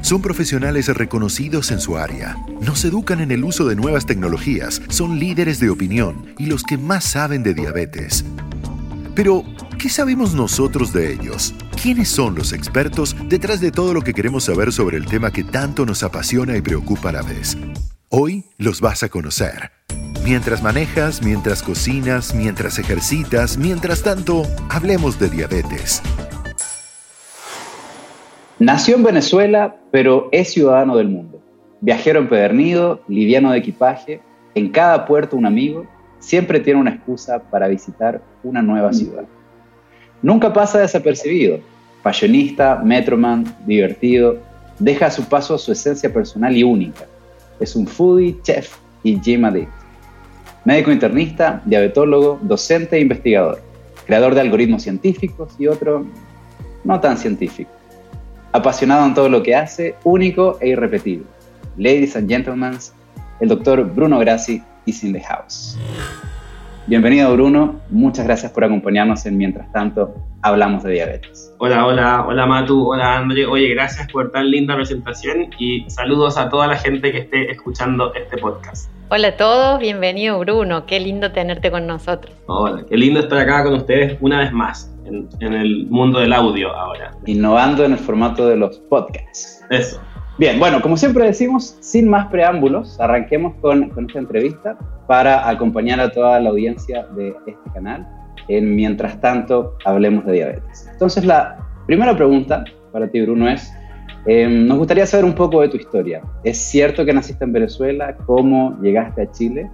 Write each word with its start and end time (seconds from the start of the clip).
Son 0.00 0.22
profesionales 0.22 0.88
reconocidos 0.88 1.70
en 1.70 1.80
su 1.80 1.96
área. 1.96 2.36
Nos 2.60 2.84
educan 2.84 3.20
en 3.20 3.30
el 3.30 3.44
uso 3.44 3.66
de 3.66 3.76
nuevas 3.76 4.06
tecnologías, 4.06 4.80
son 4.88 5.18
líderes 5.18 5.60
de 5.60 5.70
opinión 5.70 6.34
y 6.38 6.46
los 6.46 6.62
que 6.62 6.78
más 6.78 7.04
saben 7.04 7.42
de 7.42 7.54
diabetes. 7.54 8.24
Pero, 9.14 9.42
¿qué 9.78 9.88
sabemos 9.88 10.34
nosotros 10.34 10.92
de 10.92 11.12
ellos? 11.12 11.54
¿Quiénes 11.82 12.08
son 12.08 12.36
los 12.36 12.52
expertos 12.52 13.16
detrás 13.28 13.60
de 13.60 13.72
todo 13.72 13.92
lo 13.92 14.02
que 14.02 14.14
queremos 14.14 14.44
saber 14.44 14.72
sobre 14.72 14.96
el 14.96 15.06
tema 15.06 15.32
que 15.32 15.44
tanto 15.44 15.84
nos 15.84 16.02
apasiona 16.02 16.56
y 16.56 16.62
preocupa 16.62 17.08
a 17.08 17.12
la 17.12 17.22
vez? 17.22 17.56
Hoy 18.08 18.44
los 18.56 18.80
vas 18.80 19.02
a 19.02 19.08
conocer. 19.08 19.72
Mientras 20.24 20.62
manejas, 20.62 21.22
mientras 21.22 21.62
cocinas, 21.62 22.34
mientras 22.34 22.78
ejercitas, 22.78 23.58
mientras 23.58 24.02
tanto, 24.02 24.46
hablemos 24.68 25.18
de 25.18 25.30
diabetes. 25.30 26.02
Nació 28.60 28.96
en 28.96 29.04
Venezuela, 29.04 29.76
pero 29.92 30.28
es 30.32 30.52
ciudadano 30.52 30.96
del 30.96 31.08
mundo. 31.08 31.40
Viajero 31.80 32.18
empedernido, 32.18 33.00
liviano 33.06 33.52
de 33.52 33.58
equipaje, 33.58 34.20
en 34.56 34.70
cada 34.70 35.06
puerto 35.06 35.36
un 35.36 35.46
amigo, 35.46 35.86
siempre 36.18 36.58
tiene 36.58 36.80
una 36.80 36.90
excusa 36.90 37.38
para 37.38 37.68
visitar 37.68 38.20
una 38.42 38.60
nueva 38.60 38.92
ciudad. 38.92 39.22
Nunca 40.22 40.52
pasa 40.52 40.80
desapercibido. 40.80 41.60
Fashionista, 42.02 42.82
metroman, 42.84 43.44
divertido, 43.64 44.38
deja 44.80 45.06
a 45.06 45.10
su 45.12 45.22
paso 45.28 45.56
su 45.56 45.70
esencia 45.70 46.12
personal 46.12 46.56
y 46.56 46.64
única. 46.64 47.04
Es 47.60 47.76
un 47.76 47.86
foodie, 47.86 48.38
chef 48.42 48.76
y 49.04 49.20
gym 49.20 49.44
addict. 49.44 49.70
Médico 50.64 50.90
internista, 50.90 51.62
diabetólogo, 51.64 52.40
docente 52.42 52.96
e 52.96 53.00
investigador. 53.02 53.60
Creador 54.04 54.34
de 54.34 54.40
algoritmos 54.40 54.82
científicos 54.82 55.54
y 55.60 55.68
otro 55.68 56.04
no 56.82 56.98
tan 56.98 57.16
científico 57.16 57.77
apasionado 58.52 59.06
en 59.06 59.14
todo 59.14 59.28
lo 59.28 59.42
que 59.42 59.54
hace, 59.54 59.94
único 60.04 60.58
e 60.60 60.68
irrepetible. 60.68 61.26
Ladies 61.76 62.16
and 62.16 62.28
gentlemen, 62.28 62.78
el 63.40 63.48
doctor 63.48 63.84
Bruno 63.84 64.18
Grassi 64.18 64.62
is 64.86 65.04
in 65.04 65.12
the 65.12 65.20
house. 65.20 65.78
Bienvenido 66.86 67.30
Bruno, 67.34 67.80
muchas 67.90 68.24
gracias 68.24 68.50
por 68.50 68.64
acompañarnos 68.64 69.26
en 69.26 69.36
Mientras 69.36 69.70
tanto 69.72 70.14
hablamos 70.40 70.82
de 70.84 70.92
diabetes. 70.92 71.54
Hola, 71.58 71.86
hola, 71.86 72.24
hola 72.26 72.46
Matu, 72.46 72.92
hola 72.92 73.18
André. 73.18 73.44
Oye, 73.44 73.68
gracias 73.74 74.10
por 74.10 74.32
tan 74.32 74.50
linda 74.50 74.74
presentación 74.74 75.50
y 75.58 75.84
saludos 75.90 76.38
a 76.38 76.48
toda 76.48 76.66
la 76.66 76.76
gente 76.76 77.12
que 77.12 77.18
esté 77.18 77.50
escuchando 77.50 78.14
este 78.14 78.38
podcast. 78.38 78.90
Hola 79.10 79.28
a 79.28 79.36
todos, 79.38 79.80
bienvenido 79.80 80.38
Bruno, 80.38 80.84
qué 80.84 81.00
lindo 81.00 81.32
tenerte 81.32 81.70
con 81.70 81.86
nosotros. 81.86 82.34
Hola, 82.44 82.84
qué 82.86 82.94
lindo 82.94 83.20
estar 83.20 83.38
acá 83.38 83.64
con 83.64 83.72
ustedes 83.72 84.18
una 84.20 84.40
vez 84.40 84.52
más 84.52 84.94
en, 85.06 85.54
el 85.54 85.86
mundo 85.86 86.20
del 86.20 86.34
audio 86.34 86.70
ahora. 86.76 87.12
Innovando 87.24 87.86
en 87.86 87.92
el 87.92 87.98
formato 87.98 88.46
de 88.46 88.56
los 88.56 88.78
podcasts. 88.80 89.64
Eso. 89.70 89.98
Bien, 90.36 90.58
bueno, 90.58 90.82
como 90.82 90.98
siempre 90.98 91.24
decimos, 91.24 91.78
sin 91.80 92.06
más 92.10 92.26
preámbulos, 92.26 93.00
arranquemos 93.00 93.54
con, 93.62 93.88
con 93.88 94.04
esta 94.04 94.18
entrevista 94.18 94.76
para 95.06 95.48
acompañar 95.48 96.00
a 96.00 96.12
toda 96.12 96.38
la 96.38 96.50
audiencia 96.50 97.06
de 97.16 97.28
este 97.46 97.70
canal 97.72 98.06
en 98.48 98.76
Mientras 98.76 99.18
tanto 99.22 99.78
hablemos 99.86 100.26
de 100.26 100.32
diabetes. 100.34 100.86
Entonces, 100.92 101.24
la 101.24 101.56
primera 101.86 102.14
pregunta 102.14 102.62
para 102.92 103.08
ti, 103.08 103.22
Bruno, 103.22 103.48
es, 103.48 103.72
em, 104.28 104.66
nos 104.66 104.78
gustaría 104.78 105.06
saber 105.06 105.24
un 105.24 105.34
poco 105.34 105.62
de 105.62 105.68
tu 105.68 105.76
historia. 105.76 106.22
¿Es 106.44 106.58
cierto 106.58 107.04
que 107.04 107.12
naciste 107.12 107.44
en 107.44 107.52
Venezuela? 107.52 108.16
¿Cómo 108.26 108.78
llegaste 108.80 109.22
a 109.22 109.32
Chile? 109.32 109.70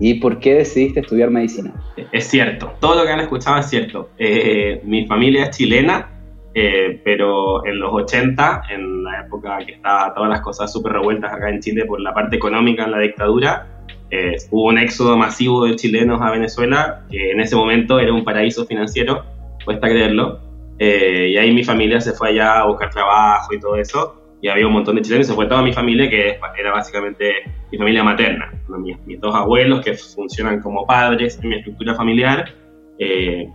¿Y 0.00 0.14
por 0.14 0.38
qué 0.38 0.54
decidiste 0.54 1.00
estudiar 1.00 1.30
medicina? 1.30 1.72
Es 2.12 2.26
cierto, 2.26 2.72
todo 2.80 2.94
lo 2.96 3.04
que 3.04 3.12
han 3.12 3.20
escuchado 3.20 3.58
es 3.58 3.66
cierto. 3.66 4.10
Eh, 4.16 4.80
mi 4.84 5.06
familia 5.06 5.44
es 5.44 5.56
chilena, 5.56 6.10
eh, 6.54 7.00
pero 7.04 7.66
en 7.66 7.78
los 7.78 7.92
80, 7.92 8.62
en 8.70 9.04
la 9.04 9.20
época 9.26 9.58
que 9.58 9.72
estaban 9.72 10.14
todas 10.14 10.30
las 10.30 10.40
cosas 10.40 10.72
súper 10.72 10.92
revueltas 10.92 11.32
acá 11.32 11.50
en 11.50 11.60
Chile 11.60 11.84
por 11.84 12.00
la 12.00 12.14
parte 12.14 12.36
económica 12.36 12.84
en 12.84 12.92
la 12.92 13.00
dictadura, 13.00 13.66
eh, 14.10 14.36
hubo 14.50 14.68
un 14.68 14.78
éxodo 14.78 15.16
masivo 15.16 15.66
de 15.66 15.76
chilenos 15.76 16.20
a 16.22 16.30
Venezuela, 16.30 17.04
que 17.10 17.32
en 17.32 17.40
ese 17.40 17.56
momento 17.56 17.98
era 17.98 18.12
un 18.12 18.24
paraíso 18.24 18.64
financiero, 18.66 19.24
cuesta 19.64 19.88
creerlo, 19.88 20.40
y 20.78 21.36
ahí 21.36 21.52
mi 21.52 21.64
familia 21.64 22.00
se 22.00 22.12
fue 22.12 22.30
allá 22.30 22.60
a 22.60 22.66
buscar 22.66 22.90
trabajo 22.90 23.52
y 23.52 23.60
todo 23.60 23.76
eso, 23.76 24.18
y 24.40 24.48
había 24.48 24.66
un 24.66 24.72
montón 24.72 24.96
de 24.96 25.02
chilenos, 25.02 25.26
se 25.26 25.34
fue 25.34 25.46
toda 25.46 25.62
mi 25.62 25.72
familia, 25.72 26.08
que 26.08 26.38
era 26.58 26.72
básicamente 26.72 27.42
mi 27.72 27.78
familia 27.78 28.04
materna, 28.04 28.52
mis, 28.78 29.20
dos 29.20 29.34
abuelos 29.34 29.84
que 29.84 29.94
funcionan 29.94 30.60
como 30.60 30.86
padres 30.86 31.38
en 31.42 31.48
mi 31.48 31.56
estructura 31.56 31.94
familiar, 31.94 32.54
eh, 32.98 33.50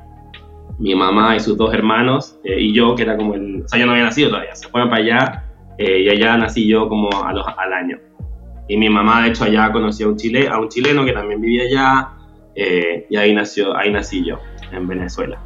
mi 0.80 0.94
mamá 0.96 1.36
y 1.36 1.40
sus 1.40 1.56
dos 1.58 1.74
hermanos, 1.74 2.38
eh, 2.44 2.60
y 2.60 2.74
yo, 2.74 2.96
que 2.96 3.04
era 3.04 3.16
como 3.16 3.34
el, 3.36 3.64
o 3.64 3.68
sea, 3.68 3.80
yo 3.80 3.86
no 3.86 3.94
había 3.94 4.06
nacido 4.06 4.30
todavía, 4.30 4.56
se 4.56 4.68
fueron 4.68 4.90
para 4.90 5.02
allá, 5.02 5.44
eh, 5.78 6.02
y 6.02 6.10
allá 6.10 6.38
nací 6.38 6.68
yo 6.68 6.90
como 6.90 7.10
a 7.24 7.32
los, 7.32 7.46
al 7.58 7.74
año. 7.74 7.98
Y 8.68 8.78
mi 8.78 8.90
mamá, 8.90 9.24
de 9.24 9.30
hecho, 9.30 9.46
allá 9.46 9.72
conoció 9.72 10.08
a 10.08 10.10
un, 10.10 10.18
chile, 10.18 10.48
a 10.48 10.60
un 10.60 10.70
chileno 10.70 11.06
que 11.06 11.14
también 11.14 11.42
vivía 11.42 11.64
allá, 11.64 12.10
y 13.10 13.16
ahí, 13.16 13.34
nació, 13.34 13.76
ahí 13.76 13.92
nací 13.92 14.24
yo, 14.24 14.38
en 14.72 14.88
Venezuela. 14.88 15.40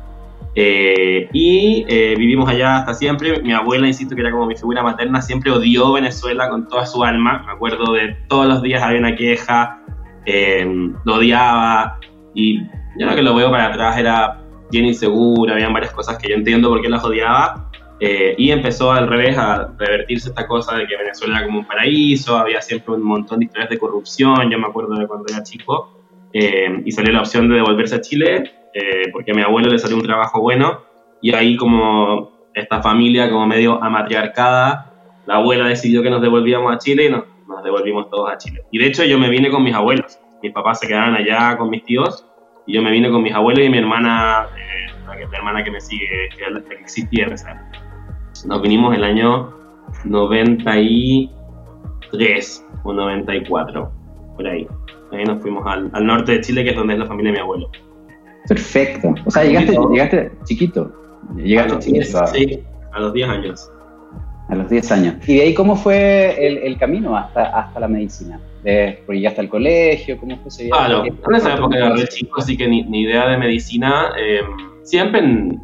Eh, 0.60 1.30
y 1.34 1.86
eh, 1.88 2.16
vivimos 2.18 2.50
allá 2.50 2.78
hasta 2.78 2.96
siempre. 2.96 3.40
Mi 3.44 3.54
abuela, 3.54 3.86
insisto, 3.86 4.16
que 4.16 4.22
era 4.22 4.32
como 4.32 4.48
mi 4.48 4.56
figura 4.56 4.82
materna, 4.82 5.22
siempre 5.22 5.52
odió 5.52 5.94
Venezuela 5.94 6.50
con 6.50 6.68
toda 6.68 6.88
su 6.88 7.04
alma. 7.04 7.44
Me 7.46 7.52
acuerdo 7.52 7.94
de 7.94 8.18
todos 8.28 8.48
los 8.48 8.64
días 8.64 8.82
había 8.82 8.98
una 8.98 9.16
queja, 9.16 9.84
eh, 10.26 10.66
lo 11.06 11.14
odiaba. 11.14 12.00
Y 12.34 12.64
yo 12.98 13.06
lo 13.06 13.16
que 13.16 13.22
lo 13.22 13.36
veo 13.36 13.52
para 13.52 13.68
atrás 13.68 14.00
era 14.00 14.42
bien 14.72 14.86
insegura, 14.86 15.54
habían 15.54 15.74
varias 15.74 15.94
cosas 15.94 16.18
que 16.18 16.30
yo 16.30 16.36
entiendo 16.36 16.70
por 16.70 16.82
qué 16.82 16.90
las 16.90 17.04
odiaba. 17.04 17.70
y 18.00 18.52
empezó 18.52 18.92
al 18.92 19.08
revés 19.08 19.38
a 19.38 19.74
revertirse 19.78 20.30
esta 20.30 20.48
cosa 20.48 20.76
de 20.76 20.88
que 20.88 20.96
Venezuela 20.98 21.38
era 21.38 21.46
como 21.46 21.60
un 21.60 21.66
paraíso, 21.66 22.38
había 22.38 22.62
siempre 22.62 22.96
un 22.96 23.04
montón 23.04 23.40
de 23.40 23.46
historias 23.46 23.70
de 23.70 23.78
corrupción. 23.78 24.50
Yo 24.50 24.58
me 24.58 24.68
acuerdo 24.68 24.96
de 24.96 25.08
cuando 25.08 25.26
era 25.32 25.44
chico. 25.44 25.94
y 26.34 26.92
salió 26.92 27.14
la 27.14 27.22
opción 27.22 27.48
de 27.48 27.56
devolverse 27.56 27.96
a 27.96 28.02
Chile 28.02 28.57
eh, 28.74 29.10
porque 29.12 29.32
a 29.32 29.34
mi 29.34 29.42
abuelo 29.42 29.70
le 29.70 29.80
salió 29.80 29.98
un 29.98 30.04
trabajo 30.04 30.42
bueno 30.42 30.82
y 31.22 31.34
ahí 31.34 31.58
como 31.58 32.32
esta 32.54 32.82
familia 32.82 33.30
como 33.30 33.46
medio 33.46 33.84
amatriarcada, 33.84 34.94
la 35.26 35.36
abuela 35.36 35.68
decidió 35.68 36.02
que 36.02 36.10
nos 36.10 36.22
devolvíamos 36.22 36.74
a 36.74 36.78
Chile 36.78 37.06
y 37.06 37.10
nos, 37.10 37.26
nos 37.48 37.64
devolvimos 37.64 38.10
todos 38.10 38.32
a 38.32 38.38
Chile. 38.38 38.62
Y 38.72 38.80
de 38.80 38.88
hecho 38.88 39.04
yo 39.04 39.20
me 39.20 39.30
vine 39.30 39.50
con 39.50 39.64
mis 39.64 39.76
abuelos, 39.76 40.20
mis 40.42 40.54
papás 40.54 40.80
se 40.80 40.88
quedaron 40.88 41.16
allá 41.16 41.58
con 41.58 41.70
mis 41.70 41.84
tíos 41.84 42.26
y 42.66 42.74
yo 42.74 42.82
me 42.82 42.92
vine 42.92 43.10
con 43.10 43.24
mis 43.24 43.34
abuelos 43.34 43.66
y 43.66 43.70
mi 43.70 43.78
hermana, 43.78 44.48
eh, 44.58 44.88
la, 45.06 45.16
hermana 45.38 45.64
que 45.64 45.72
me 45.72 45.82
sigue, 45.82 46.30
que, 46.38 46.50
la 46.50 46.62
que 46.62 46.76
existía, 46.76 47.28
nos 48.46 48.62
vinimos 48.62 48.96
el 48.96 49.04
año 49.04 49.52
93 50.06 52.66
o 52.84 52.94
94, 52.94 53.92
por 54.36 54.48
ahí. 54.48 54.68
Ahí 55.12 55.24
nos 55.24 55.42
fuimos 55.42 55.66
al, 55.66 55.90
al 55.94 56.06
norte 56.06 56.34
de 56.34 56.42
Chile, 56.42 56.64
que 56.64 56.70
es 56.72 56.76
donde 56.76 56.94
es 56.94 57.00
la 57.00 57.06
familia 57.06 57.32
de 57.32 57.38
mi 57.38 57.42
abuelo. 57.42 57.72
Perfecto. 58.48 59.14
O 59.26 59.32
sea, 59.32 59.44
llegaste, 59.44 59.78
llegaste 59.92 60.32
chiquito. 60.46 60.92
Llegaste 61.36 61.74
a 61.74 61.80
chiquito. 61.80 62.28
sí, 62.28 62.64
a 62.94 63.00
los 63.00 63.14
10 63.14 63.30
años. 63.30 63.72
A 64.50 64.56
los 64.56 64.70
10 64.70 64.92
años. 64.92 65.16
¿Y 65.28 65.36
de 65.36 65.42
ahí 65.42 65.54
cómo 65.54 65.76
fue 65.76 66.48
el, 66.48 66.58
el 66.60 66.78
camino 66.78 67.18
hasta, 67.18 67.60
hasta 67.60 67.80
la 67.80 67.88
medicina? 67.88 68.40
Porque 69.06 69.20
llegaste 69.20 69.42
al 69.42 69.50
colegio, 69.50 70.18
¿cómo 70.18 70.36
fue 70.38 70.48
ese 70.48 70.70
Claro, 70.70 71.06
en 71.06 71.36
esa 71.36 71.54
época 71.54 71.78
era 71.78 71.96
re 71.96 72.08
chico, 72.08 72.40
así 72.40 72.58
que 72.58 72.68
ni, 72.68 72.84
ni 72.84 73.02
idea 73.02 73.28
de 73.30 73.38
medicina. 73.38 74.12
Eh, 74.20 74.42
siempre, 74.84 75.22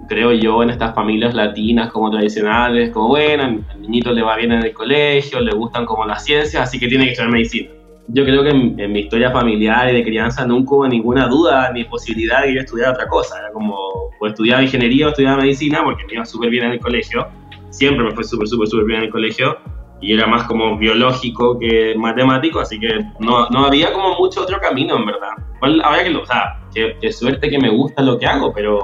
creo 0.08 0.32
yo, 0.34 0.64
en 0.64 0.70
estas 0.70 0.94
familias 0.94 1.34
latinas 1.34 1.92
como 1.92 2.10
tradicionales, 2.12 2.92
como 2.92 3.10
bueno, 3.10 3.44
al 3.44 3.82
niñito 3.82 4.12
le 4.12 4.22
va 4.22 4.38
bien 4.38 4.52
en 4.54 4.64
el 4.64 4.74
colegio, 4.74 5.42
le 5.42 5.54
gustan 5.54 5.86
como 5.86 6.06
las 6.06 6.24
ciencias, 6.24 6.64
así 6.64 6.80
que 6.80 6.88
tiene 6.88 7.06
que 7.06 7.12
estudiar 7.12 7.32
medicina 7.32 7.70
yo 8.08 8.26
creo 8.26 8.44
que 8.44 8.50
en, 8.50 8.92
mi 8.92 9.02
historia 9.02 9.32
familiar 9.32 9.90
y 9.90 9.96
de 9.96 10.04
crianza 10.04 10.46
nunca 10.46 10.76
hubo 10.76 10.88
ninguna 10.88 11.28
duda 11.28 11.72
ni 11.72 11.86
posibilidad 11.86 12.42
de 12.42 12.48
que 12.48 12.56
yo 12.56 12.60
estudiara 12.62 12.92
otra 12.92 13.08
cosa. 13.08 13.40
Era 13.40 13.52
como, 13.52 13.76
o 14.20 14.28
estudiaba 14.28 14.62
ingeniería 14.62 15.08
o 15.08 15.10
estudiaba 15.10 15.38
medicina, 15.38 15.82
porque 15.84 16.06
me 16.06 16.14
iba 16.14 16.26
súper 16.26 16.50
bien 16.50 16.66
en 16.66 16.72
el 16.74 16.80
colegio. 16.80 17.28
Siempre 17.70 18.06
me 18.06 18.12
fue 18.12 18.24
súper, 18.24 18.48
súper, 18.48 18.68
súper 18.68 18.86
bien 18.86 19.00
en 19.00 19.06
el 19.06 19.12
colegio. 19.12 19.58
Y 20.02 20.14
era 20.14 20.28
más 20.28 20.44
como 20.44 20.78
biológico 20.78 21.58
que 21.60 21.96
matemático, 21.98 22.60
así 22.60 22.78
que 22.78 23.00
no, 23.20 23.48
no 23.50 23.66
había 23.66 23.94
como 23.94 24.16
mucho 24.16 24.42
otro 24.42 24.60
camino, 24.60 24.98
en 24.98 25.06
verdad. 25.06 25.30
Igual 25.56 25.82
había 25.86 26.04
que 26.04 26.10
lo, 26.10 26.24
o 26.24 26.26
sea, 26.26 26.60
qué, 26.74 27.12
suerte 27.12 27.50
que 27.50 27.58
me 27.58 27.70
gusta 27.70 28.02
lo 28.02 28.20
que 28.20 28.26
hago, 28.26 28.52
pero 28.54 28.82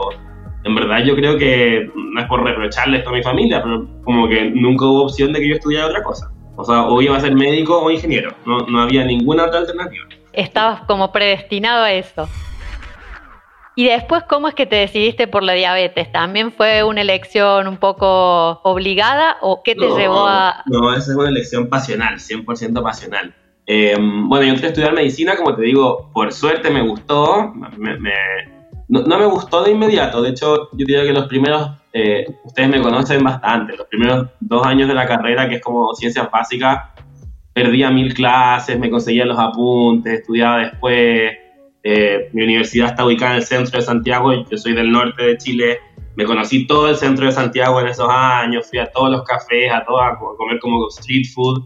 en 0.63 0.75
verdad 0.75 1.04
yo 1.04 1.16
creo 1.16 1.38
que 1.38 1.92
no 1.94 2.21
es 2.21 2.27
por 2.27 2.42
reprocharle 2.42 3.00
esto 3.00 3.10
a 3.10 3.13
mi 3.13 3.21
familia, 3.21 3.62
pero 3.62 3.86
como 4.06 4.30
que 4.30 4.50
nunca 4.50 4.86
hubo 4.86 5.04
opción 5.04 5.33
de 5.33 5.42
que 5.42 5.50
yo 5.50 5.56
estudiara 5.56 5.88
otra 5.88 6.04
cosa. 6.04 6.31
O 6.59 6.65
sea, 6.65 6.83
o 6.83 7.01
iba 7.01 7.15
a 7.15 7.21
ser 7.21 7.33
médico 7.35 7.79
o 7.79 7.89
ingeniero. 7.89 8.35
No, 8.45 8.59
no 8.67 8.81
había 8.81 9.06
ninguna 9.06 9.45
otra 9.45 9.59
alternativa. 9.59 10.06
Estabas 10.33 10.81
como 10.81 11.09
predestinado 11.13 11.83
a 11.85 11.94
eso. 11.94 12.27
Y 13.75 13.85
después, 13.85 14.23
¿cómo 14.27 14.50
es 14.50 14.56
que 14.56 14.65
te 14.65 14.75
decidiste 14.75 15.27
por 15.27 15.41
la 15.41 15.53
diabetes? 15.53 16.11
¿También 16.11 16.51
fue 16.51 16.83
una 16.83 17.00
elección 17.00 17.65
un 17.65 17.77
poco 17.77 18.59
obligada 18.63 19.38
o 19.39 19.63
qué 19.63 19.73
te 19.73 19.88
llevó 19.88 20.27
a...? 20.27 20.63
No, 20.65 20.94
esa 20.94 21.11
es 21.11 21.17
una 21.17 21.29
elección 21.29 21.69
pasional, 21.69 22.15
100% 22.15 22.83
pasional. 22.83 23.33
Em, 23.65 24.27
bueno, 24.27 24.44
yo 24.44 24.51
entré 24.51 24.65
a 24.65 24.69
estudiar 24.71 24.94
medicina, 24.94 25.38
como 25.38 25.56
te 25.56 25.61
digo, 25.61 26.11
por 26.13 26.33
suerte 26.33 26.69
me 26.69 26.81
gustó, 26.81 27.53
me, 27.53 28.11
no, 28.89 29.19
me 29.19 29.25
gustó 29.25 29.63
de 29.63 29.71
inmediato. 29.71 30.21
De 30.21 30.30
hecho, 30.30 30.69
yo 30.71 30.86
diría 30.86 31.03
que 31.03 31.13
los 31.13 31.27
primeros, 31.27 31.69
eh, 31.94 32.25
ustedes 32.44 32.69
me 32.69 32.81
conocen 32.81 33.24
bastante, 33.24 33.77
los 33.77 33.88
primeros 33.88 34.27
dos 34.39 34.65
años 34.65 34.88
de 34.88 34.95
la 34.95 35.07
carrera, 35.07 35.47
que 35.47 35.56
es 35.56 35.62
como 35.62 35.94
ciencias 35.94 36.30
básicas, 36.31 36.89
perdía 37.53 37.91
mil 37.91 38.13
clases, 38.13 38.80
me 38.80 38.89
conseguía 38.89 39.25
los 39.25 39.38
apuntes, 39.38 40.21
estudiaba 40.21 40.59
después. 40.59 41.33
Eh, 41.83 42.30
mi 42.33 42.44
universidad 42.44 42.89
está 42.89 43.06
ubicada 43.06 43.31
en 43.31 43.38
el 43.38 43.44
centro 43.44 43.80
de 43.80 43.86
Santiago, 43.86 44.33
yo 44.33 44.57
soy 44.57 44.74
del 44.74 44.92
norte 44.92 45.24
de 45.24 45.38
Chile, 45.38 45.80
me 46.15 46.25
conocí 46.25 46.68
todo 46.68 46.89
el 46.89 46.97
centro 46.97 47.27
de 47.27 47.31
Santiago 47.31 47.80
en 47.80 47.88
esos 47.88 48.09
años, 48.09 48.68
fui 48.69 48.80
a 48.80 48.92
todos 48.92 49.09
los 49.09 49.24
cafés, 49.24 49.71
a, 49.71 49.85
todos 49.85 50.01
a 50.01 50.18
comer 50.18 50.59
como 50.59 50.88
street 50.89 51.27
food. 51.33 51.63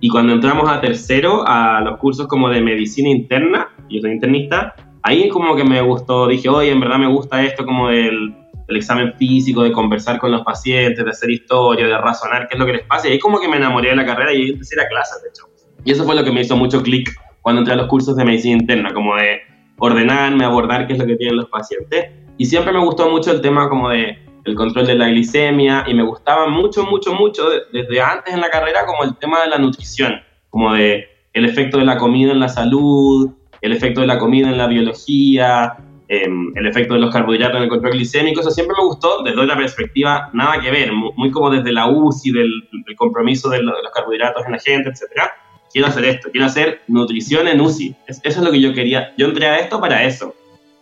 Y 0.00 0.08
cuando 0.08 0.32
entramos 0.32 0.70
a 0.70 0.80
tercero, 0.80 1.46
a 1.46 1.82
los 1.82 1.98
cursos 1.98 2.26
como 2.26 2.48
de 2.48 2.62
medicina 2.62 3.10
interna, 3.10 3.68
yo 3.90 4.00
soy 4.00 4.12
internista, 4.12 4.74
ahí 5.02 5.28
como 5.28 5.56
que 5.56 5.64
me 5.64 5.80
gustó, 5.80 6.26
dije, 6.26 6.48
oye, 6.48 6.70
en 6.70 6.80
verdad 6.80 6.98
me 6.98 7.08
gusta 7.08 7.42
esto 7.44 7.64
como 7.64 7.88
del, 7.88 8.34
examen 8.68 9.12
físico, 9.14 9.64
de 9.64 9.72
conversar 9.72 10.20
con 10.20 10.30
los 10.30 10.42
pacientes, 10.42 11.04
de 11.04 11.10
hacer 11.10 11.28
historia, 11.28 11.88
de 11.88 11.98
razonar 11.98 12.46
qué 12.46 12.54
es 12.54 12.60
lo 12.60 12.66
que 12.66 12.74
les 12.74 12.86
pasa. 12.86 13.08
Y 13.08 13.12
ahí 13.12 13.18
como 13.18 13.40
que 13.40 13.48
me 13.48 13.56
enamoré 13.56 13.90
de 13.90 13.96
la 13.96 14.06
carrera 14.06 14.32
y 14.32 14.50
empecé 14.50 14.80
a 14.80 14.86
clases, 14.86 15.20
de 15.22 15.28
hecho. 15.28 15.48
Y 15.84 15.90
eso 15.90 16.04
fue 16.04 16.14
lo 16.14 16.22
que 16.22 16.30
me 16.30 16.42
hizo 16.42 16.56
mucho 16.56 16.80
clic 16.80 17.10
cuando 17.42 17.62
entré 17.62 17.74
a 17.74 17.76
los 17.76 17.88
cursos 17.88 18.14
de 18.14 18.24
medicina 18.24 18.58
interna, 18.58 18.94
como 18.94 19.16
de 19.16 19.40
ordenarme, 19.78 20.44
abordar 20.44 20.86
qué 20.86 20.92
es 20.92 21.00
lo 21.00 21.06
que 21.06 21.16
tienen 21.16 21.36
los 21.36 21.48
pacientes. 21.48 22.10
Y 22.38 22.44
siempre 22.44 22.72
me 22.72 22.78
gustó 22.78 23.10
mucho 23.10 23.32
el 23.32 23.40
tema 23.40 23.68
como 23.68 23.88
de 23.88 24.18
el 24.44 24.54
control 24.54 24.86
de 24.86 24.94
la 24.94 25.08
glicemia 25.08 25.84
y 25.86 25.94
me 25.94 26.02
gustaba 26.02 26.48
mucho, 26.48 26.84
mucho, 26.84 27.12
mucho 27.12 27.48
desde 27.72 28.00
antes 28.00 28.32
en 28.32 28.40
la 28.40 28.50
carrera 28.50 28.86
como 28.86 29.04
el 29.04 29.16
tema 29.16 29.42
de 29.42 29.48
la 29.48 29.58
nutrición, 29.58 30.14
como 30.48 30.72
de 30.74 31.06
el 31.32 31.44
efecto 31.44 31.78
de 31.78 31.84
la 31.84 31.98
comida 31.98 32.32
en 32.32 32.40
la 32.40 32.48
salud, 32.48 33.30
el 33.60 33.72
efecto 33.72 34.00
de 34.00 34.06
la 34.06 34.18
comida 34.18 34.48
en 34.48 34.58
la 34.58 34.66
biología, 34.66 35.76
em, 36.08 36.52
el 36.56 36.66
efecto 36.66 36.94
de 36.94 37.00
los 37.00 37.12
carbohidratos 37.12 37.56
en 37.58 37.64
el 37.64 37.68
control 37.68 37.92
glicémico, 37.92 38.40
eso 38.40 38.50
siempre 38.50 38.76
me 38.78 38.84
gustó 38.84 39.22
desde 39.22 39.40
otra 39.40 39.56
perspectiva, 39.56 40.30
nada 40.32 40.60
que 40.60 40.70
ver, 40.70 40.92
muy, 40.92 41.30
como 41.30 41.50
desde 41.50 41.72
la 41.72 41.88
UCI, 41.88 42.32
del, 42.32 42.52
compromiso 42.96 43.48
de, 43.50 43.62
los 43.62 43.74
carbohidratos 43.94 44.44
en 44.46 44.52
la 44.52 44.58
gente, 44.58 44.90
etc. 44.90 45.30
Quiero 45.72 45.88
hacer 45.88 46.04
esto, 46.04 46.30
quiero 46.30 46.46
hacer 46.46 46.82
nutrición 46.88 47.46
en 47.46 47.60
UCI, 47.60 47.94
eso 48.06 48.20
es 48.24 48.36
lo 48.38 48.50
que 48.50 48.60
yo 48.60 48.74
quería, 48.74 49.12
yo 49.16 49.26
entré 49.28 49.46
a 49.46 49.58
esto 49.58 49.80
para 49.80 50.04
eso, 50.04 50.34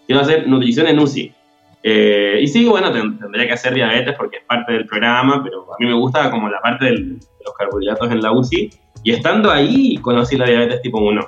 quiero 0.06 0.22
hacer 0.22 0.48
nutrición 0.48 0.86
en 0.86 0.98
UCI. 0.98 1.34
Eh, 1.82 2.40
y 2.42 2.48
sí, 2.48 2.66
bueno, 2.66 2.90
tendría 2.90 3.46
que 3.46 3.52
hacer 3.52 3.72
diabetes 3.72 4.14
porque 4.16 4.38
es 4.38 4.44
parte 4.44 4.72
del 4.72 4.86
programa, 4.86 5.42
pero 5.44 5.72
a 5.72 5.76
mí 5.78 5.86
me 5.86 5.94
gusta 5.94 6.30
como 6.30 6.48
la 6.48 6.60
parte 6.60 6.86
de 6.86 6.92
los 6.98 7.54
carbohidratos 7.56 8.10
en 8.10 8.20
la 8.20 8.32
UCI. 8.32 8.70
Y 9.04 9.12
estando 9.12 9.50
ahí 9.50 9.96
conocí 9.98 10.36
la 10.36 10.46
diabetes 10.46 10.82
tipo 10.82 10.98
1 10.98 11.20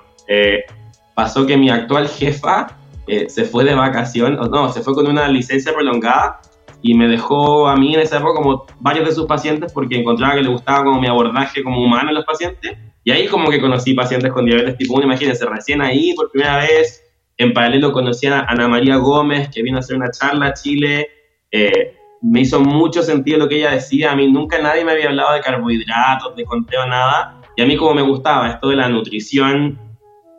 pasó 1.15 1.47
que 1.47 1.57
mi 1.57 1.71
actual 1.71 2.09
jefa 2.09 2.79
eh, 3.07 3.29
se 3.29 3.45
fue 3.45 3.65
de 3.65 3.75
vacación, 3.75 4.37
no, 4.37 4.73
se 4.73 4.83
fue 4.83 4.95
con 4.95 5.09
una 5.09 5.29
licencia 5.29 5.73
prolongada 5.73 6.41
y 6.83 6.95
me 6.95 7.09
dejó 7.09 7.69
a 7.69 7.77
mí 7.77 7.95
en 7.95 8.01
esa 8.01 8.19
época 8.19 8.35
como 8.35 8.67
varios 8.79 9.09
de 9.09 9.15
sus 9.15 9.27
pacientes 9.27 9.73
porque 9.73 9.99
encontraba 9.99 10.35
que 10.35 10.43
le 10.43 10.49
gustaba 10.49 10.85
como 10.85 11.01
mi 11.01 11.09
abordaje 11.09 11.63
como 11.63 11.83
humano 11.83 12.09
en 12.09 12.15
los 12.15 12.25
pacientes. 12.25 12.79
Y 13.03 13.11
ahí 13.11 13.27
como 13.27 13.51
que 13.51 13.61
conocí 13.61 13.95
pacientes 13.95 14.33
con 14.33 14.45
diabetes 14.45 14.77
tipo 14.77 14.95
1, 14.95 15.05
imagínense, 15.05 15.47
recién 15.47 15.81
ahí 15.83 16.15
por 16.15 16.31
primera 16.31 16.59
vez, 16.59 17.03
en 17.39 17.53
paralelo 17.53 17.93
conocí 17.93 18.27
a 18.27 18.41
Ana 18.41 18.69
María 18.69 18.97
Gómez, 18.97 19.49
que 19.49 19.63
vino 19.63 19.79
a 19.79 19.81
hacer 19.81 19.97
una 19.97 20.11
charla 20.11 20.47
a 20.49 20.53
Chile. 20.53 21.09
Eh, 21.51 21.97
me 22.23 22.43
hizo 22.43 22.61
mucho 22.61 23.03
sentido 23.03 23.39
lo 23.39 23.49
que 23.49 23.57
ella 23.57 23.71
decía, 23.71 24.13
a 24.13 24.17
mí 24.17 24.31
nunca 24.31 24.61
nadie 24.61 24.85
me 24.85 24.93
había 24.93 25.09
hablado 25.09 25.33
de 25.33 25.41
carbohidratos, 25.41 26.37
de 26.37 26.45
conteo, 26.45 26.87
nada. 26.87 27.41
Y 27.57 27.63
a 27.63 27.67
mí 27.67 27.77
como 27.77 27.95
me 27.95 28.03
gustaba 28.03 28.51
esto 28.51 28.69
de 28.69 28.77
la 28.77 28.89
nutrición, 28.91 29.79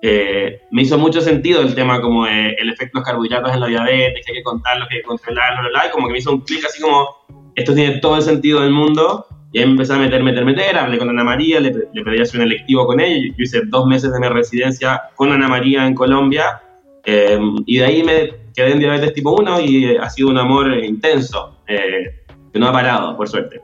eh, 0.04 0.62
me 0.72 0.82
hizo 0.82 0.98
mucho 0.98 1.22
sentido 1.22 1.62
el 1.62 1.76
tema 1.76 2.02
como 2.02 2.26
el 2.26 2.70
efecto 2.70 2.98
de 2.98 3.02
los 3.02 3.04
carbohidratos 3.04 3.54
en 3.54 3.60
la 3.60 3.68
diabetes, 3.68 4.26
que 4.26 4.32
hay 4.32 4.38
que 4.40 4.44
contarlo, 4.44 4.88
que 4.88 4.96
hay 4.96 5.02
que 5.02 5.08
controlarlo, 5.08 5.70
y 5.70 5.92
como 5.92 6.08
que 6.08 6.14
me 6.14 6.20
hizo 6.20 6.32
un 6.32 6.42
clic 6.42 6.66
así 6.66 6.82
como, 6.82 7.08
esto 7.56 7.76
tiene 7.76 8.00
todo 8.00 8.16
el 8.16 8.24
sentido 8.24 8.62
del 8.62 8.72
mundo, 8.72 9.28
y 9.54 9.60
ahí 9.60 9.66
me 9.66 9.72
empecé 9.72 9.94
a 9.94 9.98
meter, 9.98 10.24
meter, 10.24 10.44
meter, 10.44 10.78
hablé 10.78 10.98
con 10.98 11.10
Ana 11.10 11.24
María, 11.24 11.60
le, 11.60 11.72
pedí 11.72 12.20
hacer 12.20 12.40
un 12.40 12.48
electivo 12.48 12.88
con 12.88 13.00
ella, 13.00 13.16
yo, 13.16 13.44
hice 13.44 13.62
dos 13.68 13.86
meses 13.86 14.12
de 14.12 14.20
mi 14.20 14.28
residencia 14.28 15.02
con 15.16 15.32
Ana 15.32 15.48
María 15.48 15.86
en 15.86 15.94
Colombia, 15.94 16.62
em, 17.06 17.58
y 17.68 17.78
de 17.78 17.86
ahí 17.86 18.04
me 18.04 18.32
quedé 18.56 18.72
en 18.72 18.80
diabetes 18.80 19.14
tipo 19.14 19.36
1 19.40 19.62
y 19.62 19.98
ha 19.98 20.10
sido 20.10 20.30
un 20.30 20.38
amor 20.40 20.74
intenso, 20.84 21.58
eh, 21.68 22.22
que 22.52 22.60
no 22.60 22.68
ha 22.68 22.74
parado, 22.74 23.16
por 23.16 23.30
suerte. 23.30 23.62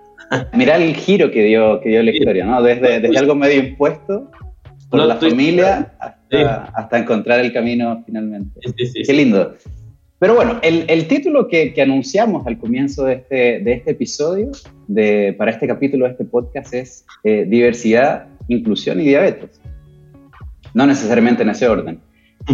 Mirá 0.54 0.76
el 0.76 0.96
giro 0.96 1.32
que 1.32 1.42
dio, 1.44 1.80
que 1.82 1.90
dio 1.90 2.04
la 2.04 2.12
historia, 2.12 2.46
¿no? 2.46 2.62
Desde, 2.62 3.00
desde 3.00 3.18
algo 3.18 3.34
medio 3.34 3.60
impuesto 3.60 4.30
por 4.90 5.02
la 5.02 5.16
familia 5.16 5.94
hasta, 6.74 6.98
encontrar 6.98 7.40
el 7.40 7.54
camino 7.54 8.04
finalmente. 8.06 8.60
Qué 9.06 9.14
lindo. 9.14 9.56
Pero 10.20 10.34
bueno, 10.34 10.60
el, 10.64 10.86
el 10.88 11.08
título 11.08 11.48
que, 11.48 11.74
que, 11.74 11.82
anunciamos 11.82 12.48
al 12.48 12.58
comienzo 12.58 13.06
de 13.06 13.14
este, 13.14 13.60
de 13.60 13.74
este 13.74 13.92
episodio, 13.92 14.50
de, 14.88 15.36
para 15.38 15.52
este 15.52 15.68
capítulo 15.68 16.06
de 16.06 16.12
este 16.12 16.26
podcast, 16.26 16.74
es 16.74 17.06
eh, 17.24 17.46
diversidad, 17.48 18.28
inclusión 18.48 19.00
y 19.00 19.04
diabetes. 19.04 19.62
No 20.74 20.88
necesariamente 20.88 21.44
en 21.44 21.50
ese 21.50 21.68
orden. 21.68 22.00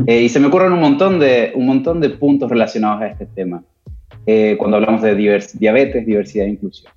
Eh, 0.08 0.24
y 0.24 0.30
se 0.30 0.40
me 0.40 0.48
ocurren 0.48 0.74
un 0.74 0.82
montón 0.82 1.20
de, 1.20 1.54
un 1.56 1.66
montón 1.66 2.02
de 2.02 2.10
puntos 2.10 2.50
relacionados 2.50 3.02
a 3.02 3.08
este 3.08 3.28
tema 3.28 3.64
eh, 4.26 4.56
cuando 4.58 4.78
hablamos 4.78 5.02
de 5.02 5.16
diabetes, 5.16 6.06
diversidad 6.06 6.46
e 6.46 6.50
inclusión. 6.50 6.92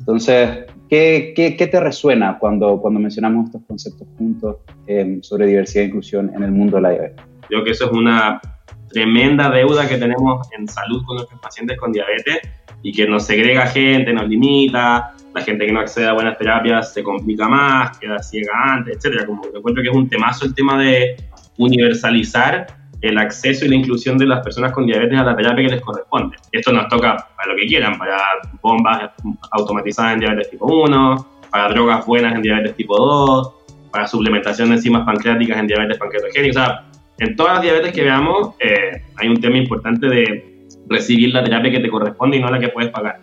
Entonces, 0.00 0.48
¿qué, 0.90 1.32
qué, 1.34 1.56
qué 1.56 1.66
te 1.68 1.80
resuena 1.80 2.38
cuando, 2.38 2.78
cuando 2.80 3.00
mencionamos 3.00 3.46
estos 3.46 3.62
conceptos 3.66 4.06
juntos 4.18 4.56
eh, 4.86 5.18
sobre 5.22 5.46
diversidad 5.46 5.84
e 5.84 5.86
inclusión 5.86 6.32
en 6.34 6.42
el 6.42 6.50
mundo 6.50 6.76
de 6.76 6.82
la 6.82 6.90
diabetes? 6.90 7.24
Creo 7.48 7.64
que 7.64 7.70
eso 7.70 7.86
es 7.86 7.92
una 7.92 8.40
tremenda 8.88 9.48
deuda 9.50 9.88
que 9.88 9.96
tenemos 9.96 10.46
en 10.58 10.66
salud 10.66 11.02
con 11.06 11.16
nuestros 11.16 11.40
pacientes 11.40 11.78
con 11.78 11.92
diabetes 11.92 12.40
y 12.82 12.92
que 12.92 13.06
nos 13.06 13.24
segrega 13.24 13.66
gente, 13.66 14.12
nos 14.12 14.28
limita, 14.28 15.14
la 15.34 15.40
gente 15.42 15.64
que 15.66 15.72
no 15.72 15.80
accede 15.80 16.08
a 16.08 16.12
buenas 16.12 16.36
terapias 16.36 16.92
se 16.92 17.04
complica 17.04 17.48
más, 17.48 17.96
queda 17.98 18.18
ciega 18.20 18.52
antes, 18.54 18.96
etcétera. 18.96 19.26
Como 19.26 19.42
encuentro 19.44 19.82
que 19.82 19.90
es 19.90 19.94
un 19.94 20.08
temazo 20.08 20.44
el 20.44 20.54
tema 20.54 20.82
de 20.82 21.16
universalizar 21.58 22.66
el 23.00 23.18
acceso 23.18 23.64
y 23.64 23.68
la 23.68 23.76
inclusión 23.76 24.18
de 24.18 24.26
las 24.26 24.42
personas 24.42 24.72
con 24.72 24.86
diabetes 24.86 25.18
a 25.18 25.24
la 25.24 25.36
terapia 25.36 25.68
que 25.68 25.74
les 25.74 25.82
corresponde. 25.82 26.36
Esto 26.52 26.72
nos 26.72 26.88
toca 26.88 27.28
para 27.36 27.52
lo 27.52 27.56
que 27.56 27.66
quieran, 27.66 27.98
para 27.98 28.18
bombas 28.62 29.10
automatizadas 29.52 30.14
en 30.14 30.20
diabetes 30.20 30.50
tipo 30.50 30.66
1, 30.66 31.26
para 31.50 31.68
drogas 31.68 32.06
buenas 32.06 32.34
en 32.34 32.42
diabetes 32.42 32.76
tipo 32.76 32.96
2, 32.96 33.54
para 33.90 34.06
suplementación 34.06 34.68
de 34.68 34.76
enzimas 34.76 35.04
pancreáticas 35.04 35.58
en 35.58 35.66
diabetes 35.66 35.98
pancreatogénica. 35.98 36.50
O 36.50 36.64
sea, 36.64 36.84
en 37.18 37.36
todas 37.36 37.54
las 37.54 37.62
diabetes 37.62 37.92
que 37.92 38.02
veamos 38.02 38.54
eh, 38.58 39.02
hay 39.16 39.28
un 39.28 39.40
tema 39.40 39.56
importante 39.56 40.08
de 40.08 40.66
recibir 40.88 41.32
la 41.32 41.42
terapia 41.42 41.70
que 41.70 41.80
te 41.80 41.88
corresponde 41.88 42.36
y 42.36 42.40
no 42.40 42.50
la 42.50 42.58
que 42.58 42.68
puedes 42.68 42.90
pagar. 42.90 43.20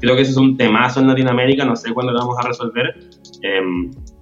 Creo 0.00 0.14
que 0.14 0.22
ese 0.22 0.30
es 0.30 0.36
un 0.36 0.56
temazo 0.56 1.00
en 1.00 1.08
Latinoamérica, 1.08 1.64
no 1.64 1.74
sé 1.74 1.92
cuándo 1.92 2.12
lo 2.12 2.20
vamos 2.20 2.36
a 2.38 2.46
resolver, 2.46 2.94
eh, 3.42 3.60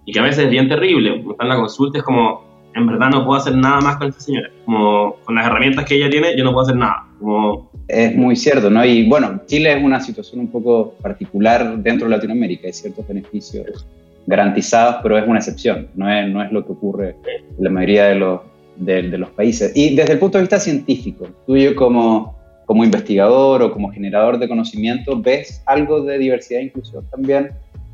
y 0.06 0.12
que 0.12 0.19
a 0.19 0.23
veces 0.23 0.44
es 0.44 0.50
bien 0.50 0.69
terrible. 0.69 1.23
Está 1.31 1.44
en 1.44 1.48
la 1.51 1.56
consulta, 1.56 1.98
es 1.98 2.05
como, 2.05 2.56
en 2.76 2.86
verdad 2.86 3.08
no 3.10 3.24
puedo 3.24 3.40
hacer 3.40 3.56
nada 3.56 3.80
más 3.80 3.96
con 3.96 4.08
esta 4.08 4.20
señora. 4.20 4.50
Como 4.64 5.16
con 5.24 5.34
las 5.34 5.46
herramientas 5.46 5.86
que 5.86 5.96
ella 5.96 6.10
tiene, 6.10 6.36
yo 6.36 6.44
no 6.44 6.52
puedo 6.52 6.64
hacer 6.64 6.76
nada. 6.76 7.06
Como... 7.18 7.70
Es 7.88 8.16
muy 8.16 8.34
cierto, 8.34 8.68
¿no? 8.68 8.84
Y 8.84 9.08
bueno, 9.08 9.40
Chile 9.46 9.72
es 9.72 9.82
una 9.82 10.00
situación 10.00 10.40
un 10.40 10.48
poco 10.48 10.94
particular 11.00 11.78
dentro 11.78 12.08
de 12.08 12.16
Latinoamérica. 12.16 12.66
Hay 12.66 12.72
ciertos 12.72 13.06
beneficios 13.06 13.86
garantizados, 14.26 14.96
pero 15.04 15.16
es 15.16 15.26
una 15.26 15.38
excepción. 15.38 15.88
No 15.94 16.10
es, 16.12 16.28
no 16.28 16.42
es 16.42 16.50
lo 16.50 16.66
que 16.66 16.72
ocurre 16.72 17.16
en 17.28 17.64
la 17.64 17.70
mayoría 17.70 18.06
de 18.06 18.16
los, 18.16 18.40
de, 18.76 19.02
los 19.02 19.30
países. 19.30 19.72
Y 19.76 19.94
desde 19.94 20.14
el 20.14 20.18
punto 20.18 20.36
de 20.36 20.42
vista 20.42 20.58
científico, 20.58 21.28
tuyo 21.46 21.76
como, 21.76 22.36
como 22.66 22.84
investigador 22.84 23.62
o 23.62 23.72
como 23.72 23.92
generador 23.92 24.38
de 24.38 24.48
conocimiento, 24.48 25.20
¿ves 25.22 25.62
algo 25.66 26.02
de 26.02 26.18
diversidad 26.18 26.60
e 26.60 26.64
inclusión 26.64 27.08
también 27.08 27.52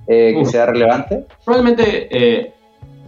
eh, 0.08 0.34
que 0.38 0.44
sea 0.46 0.66
relevante? 0.66 1.26
Probablemente 1.44 2.08
eh, 2.10 2.52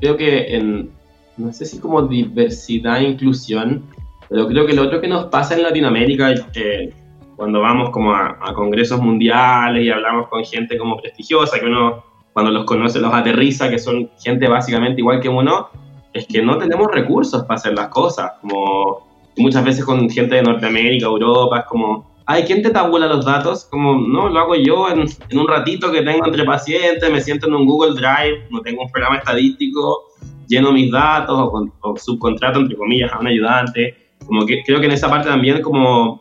creo 0.01 0.19
que 0.19 0.55
en, 0.55 0.91
no 1.37 1.53
sé 1.53 1.67
si 1.67 1.79
como 1.79 2.03
diversidad 2.03 3.01
e 3.01 3.09
inclusión, 3.11 3.85
pero 4.29 4.47
creo 4.49 4.67
que 4.67 4.73
lo 4.73 4.83
otro 4.83 5.01
que 5.01 5.09
nos 5.09 5.27
pasa 5.27 5.55
en 5.55 5.63
Latinoamérica, 5.63 6.33
eh, 6.55 6.93
cuando 7.37 7.61
vamos 7.61 7.91
como 7.91 8.15
a, 8.15 8.39
congresos 8.55 9.01
mundiales 9.01 9.85
y 9.85 9.91
hablamos 9.91 10.29
con 10.29 10.45
gente 10.45 10.79
como 10.79 10.97
prestigiosa, 10.97 11.59
que 11.59 11.67
uno 11.67 12.05
cuando 12.33 12.51
los 12.51 12.65
conoce 12.65 13.01
los 13.01 13.13
aterriza, 13.15 13.71
que 13.71 13.79
son 13.79 14.11
gente 14.21 14.49
básicamente 14.49 15.01
igual 15.01 15.21
que 15.21 15.29
uno, 15.29 15.69
es 16.13 16.27
que 16.27 16.43
no 16.43 16.59
tenemos 16.59 16.89
recursos 16.91 17.45
para 17.45 17.57
hacer 17.57 17.75
las 17.75 17.89
cosas, 17.89 18.33
como 18.41 19.07
muchas 19.37 19.65
veces 19.65 19.85
con 19.85 20.09
gente 20.11 20.37
de 20.37 20.43
Norteamérica, 20.43 21.07
Europa, 21.07 21.61
es 21.61 21.65
como, 21.67 22.11
ay, 22.27 22.45
¿quién 22.45 22.63
te 22.63 22.71
tabula 22.71 23.07
los 23.07 23.25
datos? 23.25 23.67
Como, 23.67 23.95
no, 23.95 24.29
lo 24.29 24.41
hago 24.41 24.55
yo 24.57 24.89
en, 24.91 25.05
en 25.29 25.39
un 25.39 25.47
ratito 25.47 25.93
que 25.93 26.03
tengo 26.03 26.27
entre 26.27 26.45
pacientes, 26.45 27.11
me 27.11 27.21
siento 27.21 27.47
en 27.47 27.55
un 27.55 27.67
Google 27.67 27.95
Drive, 27.95 28.49
no 28.51 28.61
tengo 28.63 28.83
un 28.83 28.91
programa 28.91 29.19
estadístico, 29.19 30.04
lleno 30.47 30.73
mis 30.73 30.91
datos 30.91 31.51
o, 31.81 31.97
subcontrato, 31.97 32.61
entre 32.61 32.77
comillas, 32.77 33.13
a 33.13 33.19
un 33.19 33.27
ayudante. 33.27 33.97
Como 34.27 34.47
que 34.47 34.63
creo 34.65 34.81
que 34.81 34.87
en 34.87 34.93
esa 34.93 35.09
parte 35.09 35.29
también 35.29 35.61
como, 35.63 36.21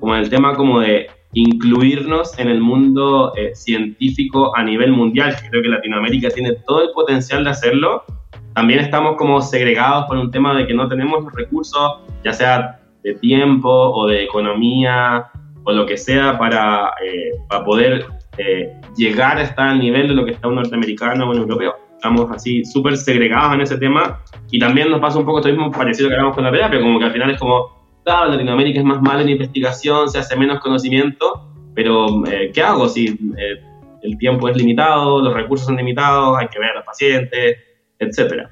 como 0.00 0.14
el 0.14 0.28
tema 0.28 0.54
como 0.54 0.80
de 0.80 1.08
incluirnos 1.32 2.38
en 2.38 2.48
el 2.48 2.60
mundo 2.60 3.32
eh, 3.36 3.54
científico 3.54 4.56
a 4.56 4.62
nivel 4.62 4.92
mundial, 4.92 5.36
creo 5.50 5.62
que 5.62 5.68
Latinoamérica 5.68 6.30
tiene 6.30 6.52
todo 6.66 6.82
el 6.82 6.90
potencial 6.92 7.44
de 7.44 7.50
hacerlo, 7.50 8.04
también 8.54 8.80
estamos 8.80 9.16
como 9.16 9.42
segregados 9.42 10.06
por 10.06 10.16
un 10.16 10.30
tema 10.30 10.54
de 10.54 10.66
que 10.66 10.72
no 10.72 10.88
tenemos 10.88 11.22
los 11.22 11.32
recursos, 11.34 12.00
ya 12.24 12.32
sea 12.32 12.80
tiempo 13.20 13.68
o 13.68 14.06
de 14.06 14.24
economía 14.24 15.26
o 15.64 15.72
lo 15.72 15.86
que 15.86 15.96
sea 15.96 16.38
para, 16.38 16.94
eh, 17.04 17.32
para 17.48 17.64
poder 17.64 18.06
eh, 18.38 18.72
llegar 18.96 19.38
a 19.38 19.42
estar 19.42 19.68
al 19.68 19.78
nivel 19.78 20.08
de 20.08 20.14
lo 20.14 20.24
que 20.24 20.32
está 20.32 20.48
un 20.48 20.56
norteamericano 20.56 21.26
o 21.26 21.30
un 21.30 21.38
europeo. 21.38 21.74
Estamos 22.06 22.30
así 22.30 22.64
súper 22.64 22.96
segregados 22.96 23.54
en 23.54 23.62
ese 23.62 23.78
tema 23.78 24.22
y 24.48 24.60
también 24.60 24.90
nos 24.90 25.00
pasa 25.00 25.18
un 25.18 25.24
poco 25.24 25.38
esto 25.38 25.48
mismo 25.48 25.72
parecido 25.72 26.08
que 26.08 26.14
hablamos 26.14 26.36
con 26.36 26.44
la 26.44 26.52
terapia, 26.52 26.80
como 26.80 27.00
que 27.00 27.04
al 27.04 27.12
final 27.12 27.30
es 27.32 27.38
como, 27.40 27.84
claro, 28.04 28.30
Latinoamérica 28.30 28.78
es 28.78 28.84
más 28.84 29.02
mala 29.02 29.22
en 29.22 29.30
investigación, 29.30 30.08
se 30.08 30.20
hace 30.20 30.36
menos 30.36 30.60
conocimiento, 30.60 31.50
pero 31.74 32.24
eh, 32.28 32.52
¿qué 32.54 32.62
hago 32.62 32.88
si 32.88 33.18
el 34.02 34.18
tiempo 34.18 34.48
es 34.48 34.56
limitado, 34.56 35.20
los 35.20 35.34
recursos 35.34 35.66
son 35.66 35.76
limitados, 35.78 36.38
hay 36.38 36.46
que 36.46 36.60
ver 36.60 36.70
a 36.70 36.74
los 36.74 36.84
pacientes, 36.84 37.56
etcétera? 37.98 38.50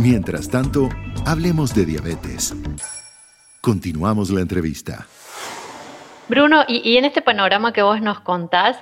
Mientras 0.00 0.50
tanto, 0.50 0.88
hablemos 1.24 1.76
de 1.76 1.86
diabetes. 1.86 2.56
Continuamos 3.60 4.30
la 4.30 4.40
entrevista. 4.40 5.06
Bruno, 6.28 6.64
y, 6.66 6.96
en 6.96 7.04
este 7.04 7.20
panorama 7.20 7.72
que 7.72 7.82
vos 7.82 8.00
nos 8.00 8.20
contás, 8.20 8.78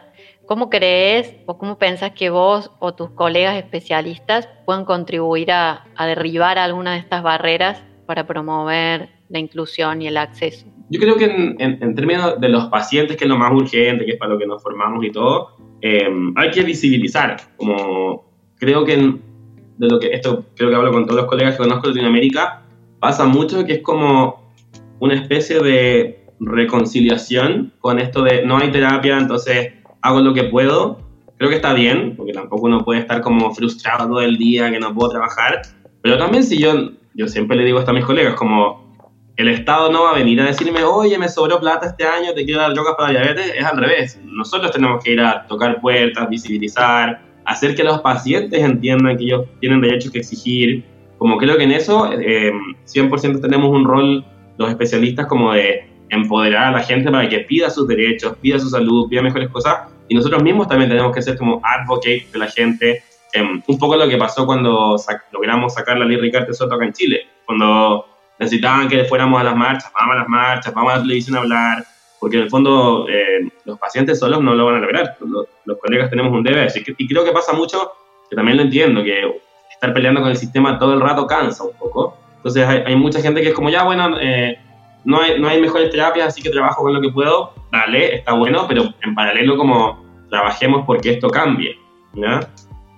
¿cómo 0.50 0.68
crees 0.68 1.36
o 1.46 1.58
cómo 1.58 1.78
pensás 1.78 2.10
que 2.10 2.28
vos 2.28 2.72
o 2.80 2.92
tus 2.92 3.10
colegas 3.10 3.56
especialistas 3.56 4.48
pueden 4.66 4.84
contribuir 4.84 5.52
a, 5.52 5.84
derribar 5.96 6.58
alguna 6.58 6.94
de 6.94 6.98
estas 6.98 7.22
barreras 7.22 7.84
para 8.04 8.26
promover 8.26 9.10
la 9.28 9.38
inclusión 9.38 10.02
y 10.02 10.08
el 10.08 10.16
acceso? 10.16 10.66
Yo 10.88 10.98
creo 10.98 11.14
que 11.14 11.54
en, 11.56 11.94
términos 11.94 12.40
de 12.40 12.48
los 12.48 12.64
pacientes, 12.64 13.16
que 13.16 13.26
es 13.26 13.30
lo 13.30 13.38
más 13.38 13.52
urgente, 13.52 14.04
que 14.04 14.14
es 14.14 14.18
para 14.18 14.32
lo 14.32 14.40
que 14.40 14.46
nos 14.48 14.60
formamos 14.60 15.04
y 15.04 15.12
todo, 15.12 15.50
eh, 15.82 16.08
hay 16.34 16.50
que 16.50 16.64
visibilizar. 16.64 17.36
Como 17.56 18.24
creo 18.58 18.84
que 18.84 18.96
de 18.96 19.88
lo 19.88 20.00
que 20.00 20.08
esto 20.08 20.46
creo 20.56 20.70
que 20.70 20.74
hablo 20.74 20.90
con 20.90 21.04
todos 21.04 21.20
los 21.20 21.26
colegas 21.26 21.52
que 21.52 21.62
conozco 21.62 21.82
de 21.82 21.94
Latinoamérica, 21.94 22.64
pasa 22.98 23.24
mucho 23.24 23.64
que 23.64 23.74
es 23.74 23.82
como 23.82 24.52
una 24.98 25.14
especie 25.14 25.60
de 25.60 26.26
reconciliación 26.40 27.72
con 27.78 28.00
esto 28.00 28.24
de 28.24 28.44
no 28.44 28.58
hay 28.58 28.72
terapia, 28.72 29.16
entonces 29.16 29.74
hago 30.02 30.20
lo 30.20 30.34
que 30.34 30.44
puedo. 30.44 31.00
Creo 31.38 31.50
que 31.50 31.56
está 31.56 31.72
bien, 31.72 32.16
porque 32.16 32.32
tampoco 32.32 32.66
uno 32.66 32.84
puede 32.84 33.00
estar 33.00 33.20
como 33.20 33.54
frustrado 33.54 34.08
todo 34.08 34.20
el 34.20 34.36
día 34.36 34.70
que 34.70 34.78
no 34.78 34.94
puedo 34.94 35.10
trabajar. 35.10 35.62
Pero 36.02 36.18
también 36.18 36.44
si 36.44 36.58
yo, 36.58 36.90
yo 37.14 37.28
siempre 37.28 37.56
le 37.56 37.64
digo 37.64 37.78
esto 37.78 37.90
a 37.90 37.94
mis 37.94 38.04
colegas, 38.04 38.34
como 38.34 38.90
el 39.36 39.48
Estado 39.48 39.90
no 39.90 40.02
va 40.02 40.10
a 40.10 40.14
venir 40.14 40.38
a 40.40 40.44
decirme, 40.44 40.84
oye, 40.84 41.16
me 41.16 41.28
sobró 41.28 41.58
plata 41.60 41.86
este 41.86 42.04
año, 42.04 42.34
te 42.34 42.44
quiero 42.44 42.60
dar 42.60 42.74
drogas 42.74 42.94
para 42.98 43.10
diabetes, 43.10 43.54
es 43.56 43.64
al 43.64 43.78
revés. 43.78 44.20
Nosotros 44.24 44.70
tenemos 44.70 45.02
que 45.02 45.12
ir 45.12 45.20
a 45.20 45.46
tocar 45.46 45.80
puertas, 45.80 46.28
visibilizar, 46.28 47.22
hacer 47.46 47.74
que 47.74 47.82
los 47.82 48.00
pacientes 48.00 48.62
entiendan 48.62 49.16
que 49.16 49.24
ellos 49.24 49.46
tienen 49.60 49.80
derechos 49.80 50.12
que 50.12 50.18
exigir. 50.18 50.84
Como 51.16 51.38
creo 51.38 51.56
que 51.56 51.64
en 51.64 51.72
eso 51.72 52.10
eh, 52.12 52.52
100% 52.86 53.40
tenemos 53.40 53.70
un 53.70 53.84
rol 53.84 54.24
los 54.58 54.68
especialistas 54.68 55.26
como 55.26 55.54
de 55.54 55.88
empoderar 56.10 56.66
a 56.66 56.70
la 56.72 56.80
gente 56.80 57.10
para 57.10 57.28
que 57.28 57.40
pida 57.40 57.70
sus 57.70 57.88
derechos, 57.88 58.36
pida 58.42 58.58
su 58.58 58.68
salud, 58.68 59.08
pida 59.08 59.22
mejores 59.22 59.48
cosas. 59.48 59.89
Y 60.10 60.14
nosotros 60.16 60.42
mismos 60.42 60.66
también 60.66 60.90
tenemos 60.90 61.14
que 61.14 61.22
ser 61.22 61.38
como 61.38 61.60
advocate 61.62 62.26
de 62.32 62.38
la 62.38 62.48
gente. 62.48 63.04
Em, 63.32 63.62
un 63.64 63.78
poco 63.78 63.94
lo 63.94 64.08
que 64.08 64.16
pasó 64.16 64.44
cuando 64.44 64.96
logramos 65.30 65.72
sacar 65.72 65.96
la 65.98 66.04
ley 66.04 66.16
Ricardo 66.16 66.52
Soto 66.52 66.74
acá 66.74 66.84
en 66.84 66.92
Chile. 66.92 67.28
Cuando 67.46 68.06
necesitaban 68.36 68.88
que 68.88 69.04
fuéramos 69.04 69.40
a 69.40 69.44
las 69.44 69.54
marchas, 69.54 69.92
vamos 69.94 70.16
a 70.16 70.18
las 70.18 70.28
marchas, 70.28 70.74
vamos 70.74 70.92
a 70.92 70.96
la 70.96 71.02
televisión 71.02 71.36
a 71.36 71.40
hablar, 71.40 71.84
porque 72.18 72.38
en 72.38 72.42
el 72.42 72.50
fondo 72.50 73.06
eh, 73.08 73.52
los 73.64 73.78
pacientes 73.78 74.18
solos 74.18 74.42
no 74.42 74.52
lo 74.52 74.66
van 74.66 74.74
a 74.74 74.78
lograr. 74.80 75.16
Los, 75.20 75.78
colegas 75.78 76.10
tenemos 76.10 76.32
un 76.32 76.42
deber. 76.42 76.72
Y 76.98 77.06
creo 77.06 77.24
que 77.24 77.30
pasa 77.30 77.52
mucho, 77.52 77.92
que 78.28 78.34
también 78.34 78.56
lo 78.56 78.64
entiendo, 78.64 79.04
que 79.04 79.40
estar 79.70 79.94
peleando 79.94 80.22
con 80.22 80.30
el 80.30 80.36
sistema 80.36 80.76
todo 80.76 80.94
el 80.94 81.00
rato 81.00 81.24
cansa 81.24 81.62
un 81.62 81.74
poco. 81.78 82.18
Entonces 82.38 82.66
hay, 82.66 82.96
mucha 82.96 83.20
gente 83.20 83.42
que 83.42 83.50
es 83.50 83.54
como, 83.54 83.70
ya, 83.70 83.84
bueno, 83.84 84.18
eh, 84.20 84.58
no, 85.04 85.20
hay, 85.20 85.40
no 85.40 85.48
hay 85.48 85.60
mejores 85.60 85.90
terapias, 85.90 86.28
así 86.28 86.42
que 86.42 86.50
trabajo 86.50 86.82
con 86.82 86.94
lo 86.94 87.00
que 87.00 87.10
puedo, 87.10 87.54
dale, 87.72 88.16
está 88.16 88.32
bueno, 88.32 88.66
pero 88.68 88.84
en 89.02 89.14
paralelo 89.14 89.56
como 89.56 90.04
trabajemos 90.28 90.84
porque 90.86 91.12
esto 91.12 91.28
cambie. 91.28 91.78
¿ya? 92.14 92.40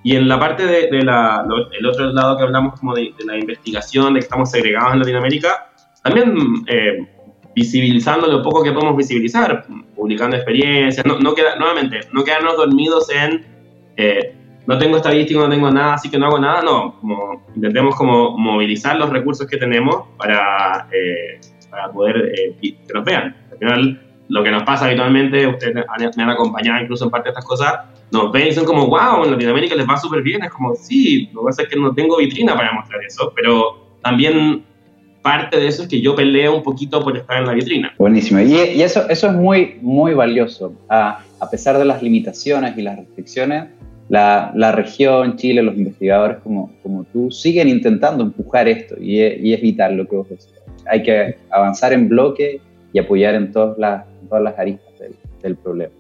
Y 0.05 0.17
en 0.17 0.29
la 0.29 0.39
parte 0.39 0.67
de, 0.67 1.03
la, 1.03 1.45
el 1.79 1.87
otro 1.87 2.13
lado 2.13 2.37
que 2.37 2.43
hablamos 2.43 2.79
como 2.79 2.95
de, 2.95 3.15
la 3.25 3.39
investigación, 3.39 4.15
de 4.15 4.21
que 4.21 4.25
estamos 4.25 4.51
segregados 4.51 4.95
en 4.95 4.99
Latinoamérica, 5.01 5.71
también 6.03 6.35
eh, 6.67 7.09
visibilizando 7.55 8.27
lo 8.27 8.43
poco 8.43 8.65
que 8.65 8.73
podemos 8.73 8.97
visibilizar, 8.97 9.67
publicando 9.95 10.37
experiencias, 10.37 11.07
no, 11.07 11.19
no 11.21 11.35
queda, 11.35 11.57
nuevamente, 11.57 12.01
no 12.13 12.25
quedarnos 12.25 12.57
dormidos 12.57 13.09
en 13.11 13.47
eh, 13.97 14.35
no 14.67 14.79
tengo 14.79 14.97
estadística, 14.97 15.41
no 15.41 15.49
tengo 15.49 15.71
nada, 15.71 15.95
así 15.95 16.09
que 16.09 16.19
no 16.19 16.27
hago 16.27 16.39
nada, 16.39 16.63
no, 16.63 16.99
como 17.01 17.45
intentemos 17.55 17.97
como 17.97 18.37
movilizar 18.39 18.97
los 18.97 19.11
recursos 19.11 19.47
que 19.47 19.57
tenemos 19.57 20.05
para, 20.17 20.89
eh, 20.93 21.41
para 21.73 21.91
poder 21.91 22.33
eh, 22.37 22.55
que 22.61 22.95
nos 22.95 23.05
vean. 23.05 23.35
Al 23.51 23.59
final, 23.59 24.01
lo 24.29 24.45
que 24.45 24.51
nos 24.51 24.63
pasa 24.63 24.85
habitualmente, 24.85 25.47
ustedes 25.47 25.75
me 26.17 26.23
han 26.23 26.31
acompañado 26.31 26.83
incluso 26.83 27.07
en 27.07 27.11
parte 27.11 27.29
de 27.29 27.31
estas 27.31 27.47
cosas, 27.47 27.73
nos 28.11 28.31
ven 28.31 28.49
y 28.49 28.53
son 28.53 28.67
como, 28.67 28.89
wow, 28.89 29.25
en 29.25 29.31
Latinoamérica 29.33 29.75
les 29.75 29.89
va 29.89 29.97
súper 29.97 30.23
bien, 30.23 30.45
es 30.45 30.51
como, 30.51 30.75
sí, 30.75 31.31
lo 31.33 31.41
que 31.41 31.47
pasa 31.47 31.63
es 31.63 31.69
que 31.69 31.81
no 31.81 31.95
tengo 31.95 32.19
vitrina 32.19 32.55
para 32.55 32.73
mostrar 32.73 33.01
eso, 33.03 33.33
pero 33.35 33.89
también 34.03 34.65
parte 35.23 35.59
de 35.59 35.69
eso 35.69 35.85
es 35.85 35.89
que 35.89 36.03
yo 36.03 36.15
peleo 36.15 36.55
un 36.57 36.63
poquito 36.63 37.03
por 37.03 37.17
estar 37.17 37.39
en 37.39 37.47
la 37.47 37.55
vitrina. 37.55 37.95
Buenísimo, 37.97 38.41
y, 38.41 38.83
eso, 38.83 39.09
eso 39.09 39.29
es 39.29 39.33
muy, 39.33 39.79
muy 39.81 40.13
valioso, 40.13 40.75
a, 40.91 41.21
a 41.41 41.51
pesar 41.51 41.79
de 41.79 41.87
las 41.87 42.03
limitaciones 42.03 42.77
y 42.77 42.83
las 42.83 42.99
restricciones, 42.99 43.69
la, 44.13 44.73
región, 44.73 45.37
Chile, 45.37 45.63
los 45.63 45.77
investigadores 45.77 46.39
como, 46.43 46.71
como 46.83 47.05
tú, 47.05 47.31
siguen 47.31 47.69
intentando 47.69 48.23
empujar 48.23 48.69
esto 48.69 48.97
y 49.01 49.21
es, 49.21 49.61
vital 49.61 49.97
lo 49.97 50.07
que 50.07 50.17
vos 50.17 50.29
decís. 50.29 50.49
Hay 50.87 51.03
que 51.03 51.37
avanzar 51.51 51.93
en 51.93 52.09
bloque 52.09 52.61
y 52.93 52.99
apoyar 52.99 53.35
en 53.35 53.53
todas 53.53 53.79
las, 53.79 54.05
todas 54.29 54.45
las 54.45 54.59
aristas 54.59 54.93
del, 55.43 55.57
problema. 55.57 55.93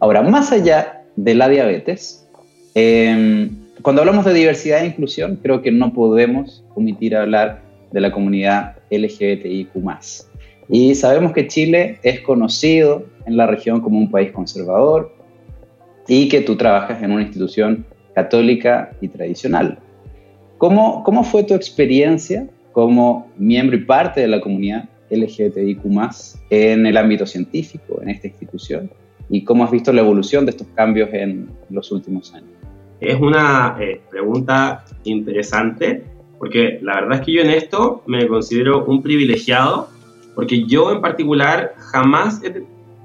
Ahora, 0.00 0.22
más 0.22 0.52
allá 0.52 1.04
de 1.16 1.34
la 1.34 1.48
diabetes, 1.48 2.28
em, 2.74 3.50
cuando 3.82 4.02
hablamos 4.02 4.24
de 4.24 4.34
diversidad 4.34 4.82
e 4.82 4.86
inclusión, 4.86 5.38
creo 5.42 5.62
que 5.62 5.70
no 5.70 5.92
podemos 5.92 6.64
omitir 6.74 7.16
hablar 7.16 7.62
de 7.92 8.00
la 8.00 8.12
comunidad 8.12 8.76
LGBTIQ. 8.90 9.70
Y 10.68 10.94
sabemos 10.94 11.32
que 11.32 11.46
Chile 11.48 11.98
es 12.02 12.20
conocido 12.20 13.04
en 13.26 13.36
la 13.36 13.46
región 13.46 13.80
como 13.80 13.98
un 13.98 14.10
país 14.10 14.32
conservador, 14.32 15.12
y 16.06 16.28
que 16.28 16.40
tú 16.40 16.56
trabajas 16.56 17.02
en 17.02 17.12
una 17.12 17.22
institución 17.22 17.86
católica 18.14 18.92
y 19.00 19.08
tradicional. 19.08 19.78
¿Cómo, 20.58 21.02
cómo 21.04 21.24
fue 21.24 21.44
tu 21.44 21.54
experiencia 21.54 22.46
como 22.72 23.30
miembro 23.36 23.76
y 23.76 23.84
parte 23.84 24.22
de 24.22 24.28
la 24.28 24.40
comunidad 24.40 24.88
LGBTIQ 25.10 25.84
en 26.50 26.86
el 26.86 26.96
ámbito 26.96 27.26
científico, 27.26 28.00
en 28.02 28.10
esta 28.10 28.26
institución? 28.26 28.90
¿Y 29.28 29.44
cómo 29.44 29.64
has 29.64 29.70
visto 29.70 29.92
la 29.92 30.00
evolución 30.00 30.44
de 30.44 30.50
estos 30.50 30.66
cambios 30.74 31.10
en 31.12 31.48
los 31.70 31.90
últimos 31.92 32.34
años? 32.34 32.50
Es 33.00 33.20
una 33.20 33.76
eh, 33.80 34.00
pregunta 34.10 34.84
interesante, 35.04 36.04
porque 36.38 36.78
la 36.82 37.00
verdad 37.00 37.20
es 37.20 37.26
que 37.26 37.32
yo 37.32 37.42
en 37.42 37.50
esto 37.50 38.02
me 38.06 38.26
considero 38.26 38.84
un 38.84 39.02
privilegiado, 39.02 39.88
porque 40.34 40.64
yo 40.64 40.92
en 40.92 41.00
particular 41.00 41.74
jamás 41.78 42.42
he 42.42 42.62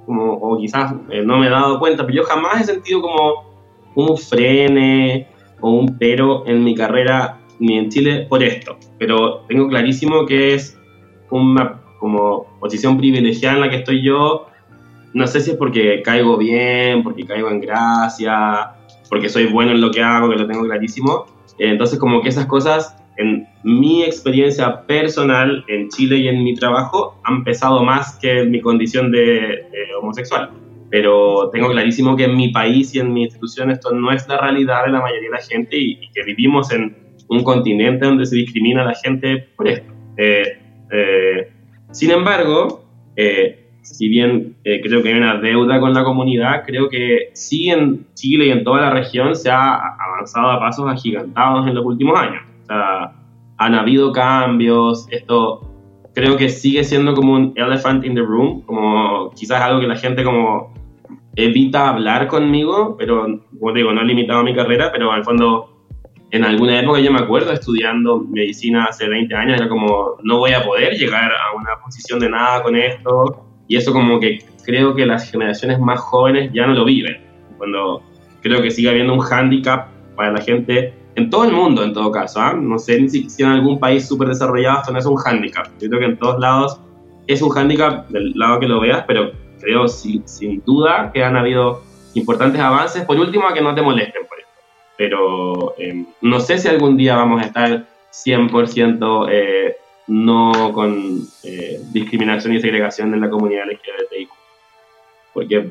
como, 0.08 0.34
o 0.36 0.58
quizás 0.58 0.94
eh, 1.10 1.22
no 1.22 1.38
me 1.38 1.48
he 1.48 1.50
dado 1.50 1.80
cuenta, 1.80 2.06
pero 2.06 2.16
yo 2.16 2.24
jamás 2.24 2.62
he 2.62 2.64
sentido 2.64 3.02
como 3.02 3.58
un 3.94 4.18
frene 4.18 5.28
o 5.60 5.72
un 5.72 5.98
pero 5.98 6.48
en 6.48 6.64
mi 6.64 6.74
carrera 6.74 7.40
ni 7.60 7.78
en 7.78 7.90
Chile 7.90 8.26
por 8.30 8.42
esto. 8.42 8.78
Pero 9.00 9.46
tengo 9.48 9.68
clarísimo 9.68 10.26
que 10.26 10.54
es 10.54 10.80
una 11.30 11.82
como 12.00 12.58
posición 12.60 12.98
privilegiada 12.98 13.56
en 13.56 13.62
la 13.62 13.70
que 13.70 13.78
estoy 13.78 14.04
yo. 14.04 14.48
No 15.14 15.28
sé 15.28 15.42
si 15.42 15.52
es 15.52 15.58
porque 15.58 16.02
caigo 16.02 16.38
bien, 16.38 17.04
porque 17.04 17.26
caigo 17.26 17.50
en 17.50 17.60
gracia, 17.60 18.74
porque 19.10 19.30
soy 19.30 19.48
bueno 19.48 19.72
en 19.72 19.82
lo 19.82 19.92
que 19.92 20.04
hago, 20.04 20.30
que 20.30 20.36
lo 20.36 20.48
tengo 20.48 20.64
clarísimo. 20.64 21.26
Entonces 21.58 21.98
como 21.98 22.22
que 22.22 22.30
esas 22.30 22.46
cosas 22.46 22.96
en 23.18 23.48
mi 23.64 24.04
experiencia 24.04 24.86
personal 24.86 25.66
en 25.68 25.90
Chile 25.90 26.18
y 26.18 26.28
en 26.28 26.44
mi 26.44 26.54
trabajo 26.54 27.20
han 27.24 27.44
pesado 27.44 27.84
más 27.84 28.18
que 28.20 28.44
mi 28.44 28.62
condición 28.62 29.12
de, 29.12 29.66
homosexual. 30.02 30.52
Pero 30.90 31.50
tengo 31.50 31.70
clarísimo 31.70 32.16
que 32.16 32.26
en 32.26 32.38
mi 32.38 32.52
país 32.52 32.96
y 32.96 33.00
en 33.00 33.12
mi 33.12 33.24
institución 33.24 33.72
esto 33.72 33.92
no 33.92 34.12
es 34.12 34.28
la 34.28 34.40
realidad 34.40 34.86
de 34.86 34.92
la 34.92 35.02
mayoría 35.02 35.30
de 35.30 35.36
la 35.36 35.42
gente 35.42 35.76
y, 35.76 36.10
que 36.14 36.24
vivimos 36.24 36.72
en 36.72 36.96
un 37.30 37.44
continente 37.44 38.06
donde 38.06 38.26
se 38.26 38.36
discrimina 38.36 38.82
a 38.82 38.86
la 38.86 38.96
gente 38.96 39.50
por 39.56 39.68
esto. 39.68 39.94
Eh, 40.18 40.60
eh, 40.92 41.52
sin 41.92 42.12
embargo, 42.12 42.84
eh, 43.16 43.70
si 43.82 44.10
bien 44.10 44.56
creo 44.64 45.02
que 45.02 45.10
hay 45.10 45.16
una 45.16 45.38
deuda 45.38 45.80
con 45.80 45.94
la 45.94 46.04
comunidad, 46.04 46.64
creo 46.66 46.90
que 46.90 47.30
sí 47.34 47.70
en 47.70 48.06
Chile 48.16 48.48
y 48.48 48.50
en 48.52 48.64
toda 48.64 48.82
la 48.82 48.90
región 48.90 49.36
se 49.36 49.50
ha 49.50 49.76
avanzado 49.76 50.52
a 50.52 50.60
pasos 50.60 50.90
agigantados 50.90 51.68
en 51.68 51.76
los 51.76 51.86
últimos 51.86 52.20
años 52.20 52.44
han 53.58 53.76
habido 53.76 54.12
cambios, 54.12 55.08
esto 55.12 55.62
creo 56.14 56.38
que 56.38 56.50
sigue 56.50 56.84
siendo 56.84 57.14
como 57.14 57.34
un 57.34 57.54
elephant 57.56 58.06
in 58.06 58.16
the 58.16 58.22
room, 58.22 58.62
como 58.62 59.32
quizás 59.32 59.62
algo 59.62 59.80
que 59.80 59.88
la 59.88 59.96
gente 59.96 60.24
como 60.24 60.74
evita 61.36 61.90
hablar 61.90 62.28
conmigo, 62.28 62.96
pero 62.98 63.42
como 63.60 63.74
digo, 63.74 63.92
no 63.94 64.02
he 64.02 64.06
limitado 64.06 64.44
mi 64.44 64.56
carrera, 64.56 64.92
pero 64.92 65.12
al 65.12 65.24
fondo 65.24 65.77
en 66.32 66.44
alguna 66.44 66.80
época 66.80 67.00
yo 67.00 67.12
me 67.12 67.20
acuerdo 67.20 67.54
estudiando 67.54 68.20
medicina 68.20 68.86
hace 68.86 69.08
20 69.08 69.34
años, 69.34 69.60
era 69.60 69.70
como, 69.70 70.18
no 70.24 70.40
voy 70.40 70.52
a 70.52 70.64
poder 70.64 70.94
llegar 70.94 71.32
a 71.32 71.56
una 71.56 71.80
posición 71.84 72.20
de 72.20 72.30
nada 72.30 72.64
con 72.64 72.76
esto. 72.76 73.46
Y 73.68 73.78
eso 73.78 73.94
como 73.94 74.20
que 74.20 74.40
creo 74.66 74.96
que 74.96 75.06
las 75.06 75.30
generaciones 75.32 75.80
más 75.80 76.00
jóvenes 76.00 76.52
ya 76.54 76.68
no 76.68 76.74
lo 76.74 76.86
viven. 76.86 77.18
Cuando 77.58 78.02
creo 78.42 78.62
que 78.62 78.72
sigue 78.72 78.90
habiendo 78.90 79.14
un 79.14 79.20
hándicap 79.20 79.88
para 80.16 80.32
la 80.32 80.42
gente 80.42 80.94
en 81.16 81.30
todo 81.30 81.46
el 81.46 81.54
mundo, 81.54 81.84
en 81.84 81.94
todo 81.94 82.12
caso. 82.12 82.40
¿ah? 82.42 82.54
No 82.54 82.78
sé 82.78 83.08
si 83.10 83.28
en 83.40 83.50
algún 83.50 83.80
país 83.80 84.08
súper 84.08 84.28
desarrollado 84.28 84.80
esto 84.80 84.92
no 84.92 85.00
es 85.00 85.06
un 85.06 85.16
hándicap. 85.16 85.68
Yo 85.80 85.88
creo 85.90 86.00
que 86.00 86.06
en 86.06 86.18
todos 86.18 86.40
lados 86.40 86.80
es 87.26 87.42
un 87.42 87.50
hándicap 87.50 88.08
del 88.10 88.32
lado 88.36 88.60
que 88.60 88.68
lo 88.68 88.80
veas, 88.80 89.04
pero 89.08 89.32
creo 89.60 89.88
sin, 89.88 90.28
sin 90.28 90.62
duda 90.66 91.12
que 91.14 91.24
han 91.24 91.36
habido 91.36 91.82
importantes 92.14 92.62
avances. 92.62 93.04
Por 93.04 93.18
último, 93.18 93.48
a 93.48 93.54
que 93.54 93.62
no 93.62 93.74
te 93.74 93.82
molesten 93.82 94.28
esto. 94.37 94.37
Pero 94.98 95.76
eh, 95.78 96.06
no 96.22 96.40
sé 96.40 96.58
si 96.58 96.68
algún 96.68 96.98
día 96.98 97.16
vamos 97.16 97.42
a 97.42 97.46
estar 97.46 97.86
100% 98.12 99.28
eh, 99.32 99.78
no 100.08 100.72
con 100.74 101.22
eh, 101.44 101.80
discriminación 101.92 102.54
y 102.54 102.62
segregación 102.62 103.14
en 103.14 103.22
la 103.22 103.30
comunidad 103.30 103.66
LGBTIQ. 103.66 104.30
Porque 105.34 105.70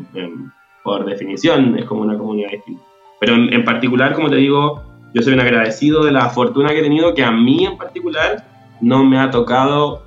por 0.85 1.05
definición 1.05 1.77
es 1.79 1.85
como 1.87 2.03
una 2.03 2.17
comunidad 2.17 2.51
distinta. 2.51 2.83
Pero 3.19 3.35
en, 3.35 3.65
particular, 3.65 4.15
como 4.15 4.31
te 4.31 4.37
digo, 4.37 4.83
yo 5.15 5.23
soy 5.23 5.33
un 5.33 5.41
agradecido 5.41 6.05
de 6.05 6.13
la 6.13 6.29
fortuna 6.29 6.69
que 6.71 6.81
he 6.81 6.83
tenido, 6.83 7.15
que 7.15 7.25
a 7.25 7.33
mí 7.33 7.65
en 7.65 7.77
particular 7.77 8.45
no 8.81 9.05
me 9.05 9.19
ha 9.19 9.31
tocado 9.31 10.05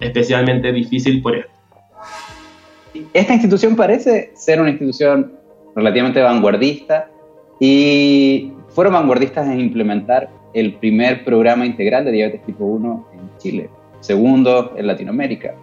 especialmente 0.00 0.72
difícil 0.72 1.22
por 1.22 1.36
esto. 1.36 1.54
Esta 3.12 3.32
institución 3.32 3.76
parece 3.76 4.32
ser 4.34 4.60
una 4.60 4.70
institución 4.70 5.32
relativamente 5.74 6.20
vanguardista 6.20 7.08
y 7.60 8.52
fueron 8.68 8.94
vanguardistas 8.94 9.46
en 9.46 9.60
implementar 9.60 10.30
el 10.52 10.74
primer 10.74 11.24
programa 11.24 11.66
integral 11.66 12.04
de 12.04 12.12
diabetes 12.12 12.44
tipo 12.44 12.64
1 12.64 13.06
en 13.14 13.38
Chile, 13.38 13.70
segundo 14.00 14.74
en 14.76 14.86
Latinoamérica. 14.86 15.54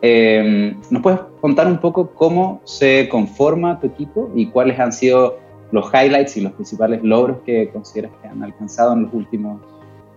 Em, 0.00 0.76
¿Nos 0.90 1.02
puedes 1.02 1.20
contar 1.40 1.66
un 1.68 1.78
poco 1.78 2.10
cómo 2.14 2.60
se 2.64 3.08
conforma 3.08 3.78
tu 3.78 3.86
equipo 3.86 4.30
y 4.34 4.46
cuáles 4.46 4.78
han 4.80 4.92
sido 4.92 5.38
los 5.70 5.86
highlights 5.94 6.36
y 6.36 6.40
los 6.40 6.52
principales 6.52 7.02
logros 7.02 7.38
que 7.46 7.68
consideras 7.68 8.12
que 8.20 8.28
han 8.28 8.42
alcanzado 8.42 8.92
en 8.94 9.04
los 9.04 9.14
últimos 9.14 9.60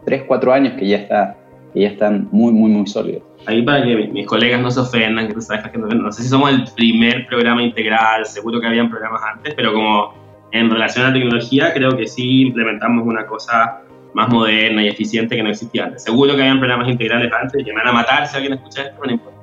3, 0.05 0.23
4 0.27 0.53
años 0.53 0.73
que 0.73 0.87
ya, 0.87 0.97
está, 0.97 1.37
que 1.73 1.81
ya 1.81 1.89
están 1.89 2.27
muy, 2.31 2.51
muy, 2.51 2.71
muy 2.71 2.87
sólidos? 2.87 3.23
ahí 3.45 3.61
para 3.61 3.83
que 3.83 3.95
mis 4.07 4.25
colegas 4.25 4.61
no 4.61 4.71
se 4.71 4.79
ofendan, 4.79 5.27
que 5.27 5.33
tú 5.33 5.41
sabes 5.41 5.69
que 5.69 5.77
no, 5.77 6.11
sé 6.11 6.23
si 6.23 6.29
somos 6.29 6.49
el 6.49 6.65
primer 6.75 7.27
programa 7.27 7.63
integral, 7.63 8.25
seguro 8.25 8.59
que 8.59 8.67
habían 8.67 8.89
programas 8.89 9.21
antes, 9.33 9.53
pero 9.53 9.73
como 9.73 10.13
en 10.55 10.69
relación 10.69 11.05
a 11.05 11.09
la 11.09 11.13
tecnología, 11.13 11.73
creo 11.73 11.91
que 11.97 12.07
sí 12.07 12.41
implementamos 12.41 13.05
una 13.05 13.25
cosa 13.25 13.81
más 14.13 14.29
moderna 14.29 14.83
y 14.83 14.87
eficiente 14.87 15.35
que 15.35 15.43
no 15.43 15.49
existía 15.49 15.85
antes. 15.85 16.03
Seguro 16.03 16.35
que 16.35 16.41
habían 16.41 16.59
programas 16.59 16.87
integrales 16.87 17.31
antes, 17.33 17.63
que 17.63 17.73
me 17.73 17.79
van 17.79 17.89
a 17.89 17.93
matar 17.93 18.25
si 18.27 18.37
alguien 18.37 18.53
escucha 18.53 18.83
esto, 18.83 19.01
no 19.05 19.11
importa. 19.11 19.37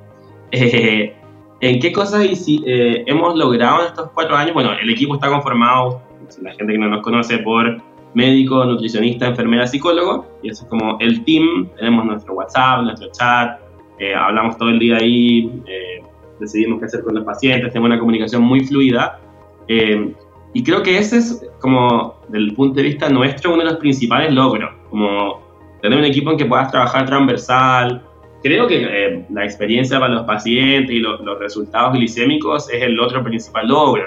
Eh, 0.51 1.15
¿En 1.61 1.79
qué 1.79 1.91
cosas 1.91 2.25
eh, 2.25 3.03
hemos 3.05 3.37
logrado 3.37 3.81
en 3.81 3.87
estos 3.87 4.09
cuatro 4.13 4.35
años? 4.35 4.53
Bueno, 4.53 4.71
el 4.73 4.89
equipo 4.89 5.13
está 5.13 5.29
conformado, 5.29 6.01
la 6.41 6.51
gente 6.53 6.73
que 6.73 6.79
no 6.79 6.89
nos 6.89 7.01
conoce, 7.01 7.37
por 7.37 7.81
médico, 8.15 8.65
nutricionista, 8.65 9.27
enfermera, 9.27 9.67
psicólogo, 9.67 10.25
y 10.41 10.49
eso 10.49 10.63
es 10.63 10.69
como 10.69 10.97
el 10.99 11.23
team. 11.23 11.69
Tenemos 11.77 12.05
nuestro 12.05 12.33
WhatsApp, 12.33 12.81
nuestro 12.81 13.09
chat, 13.11 13.59
eh, 13.99 14.15
hablamos 14.15 14.57
todo 14.57 14.69
el 14.69 14.79
día 14.79 14.97
ahí, 14.97 15.51
eh, 15.67 16.03
decidimos 16.39 16.79
qué 16.79 16.85
hacer 16.85 17.03
con 17.03 17.15
los 17.15 17.23
pacientes, 17.23 17.71
tenemos 17.71 17.89
una 17.89 17.99
comunicación 17.99 18.41
muy 18.41 18.61
fluida. 18.61 19.19
Eh, 19.67 20.13
y 20.53 20.63
creo 20.63 20.83
que 20.83 20.97
ese 20.97 21.17
es, 21.17 21.45
como, 21.59 22.15
desde 22.27 22.45
el 22.45 22.55
punto 22.55 22.75
de 22.75 22.83
vista 22.83 23.09
nuestro, 23.09 23.53
uno 23.53 23.63
de 23.63 23.71
los 23.71 23.79
principales 23.79 24.31
logros, 24.33 24.71
como 24.89 25.41
tener 25.81 25.97
un 25.97 26.05
equipo 26.05 26.31
en 26.31 26.37
que 26.37 26.45
puedas 26.45 26.71
trabajar 26.71 27.05
transversal. 27.05 28.03
Creo 28.41 28.67
que 28.67 29.25
la 29.29 29.43
experiencia 29.43 29.99
para 29.99 30.13
los 30.13 30.23
pacientes 30.25 30.95
y 30.95 30.99
los 30.99 31.39
resultados 31.39 31.93
glicémicos 31.93 32.69
es 32.71 32.83
el 32.83 32.99
otro 32.99 33.23
principal 33.23 33.67
logro. 33.67 34.05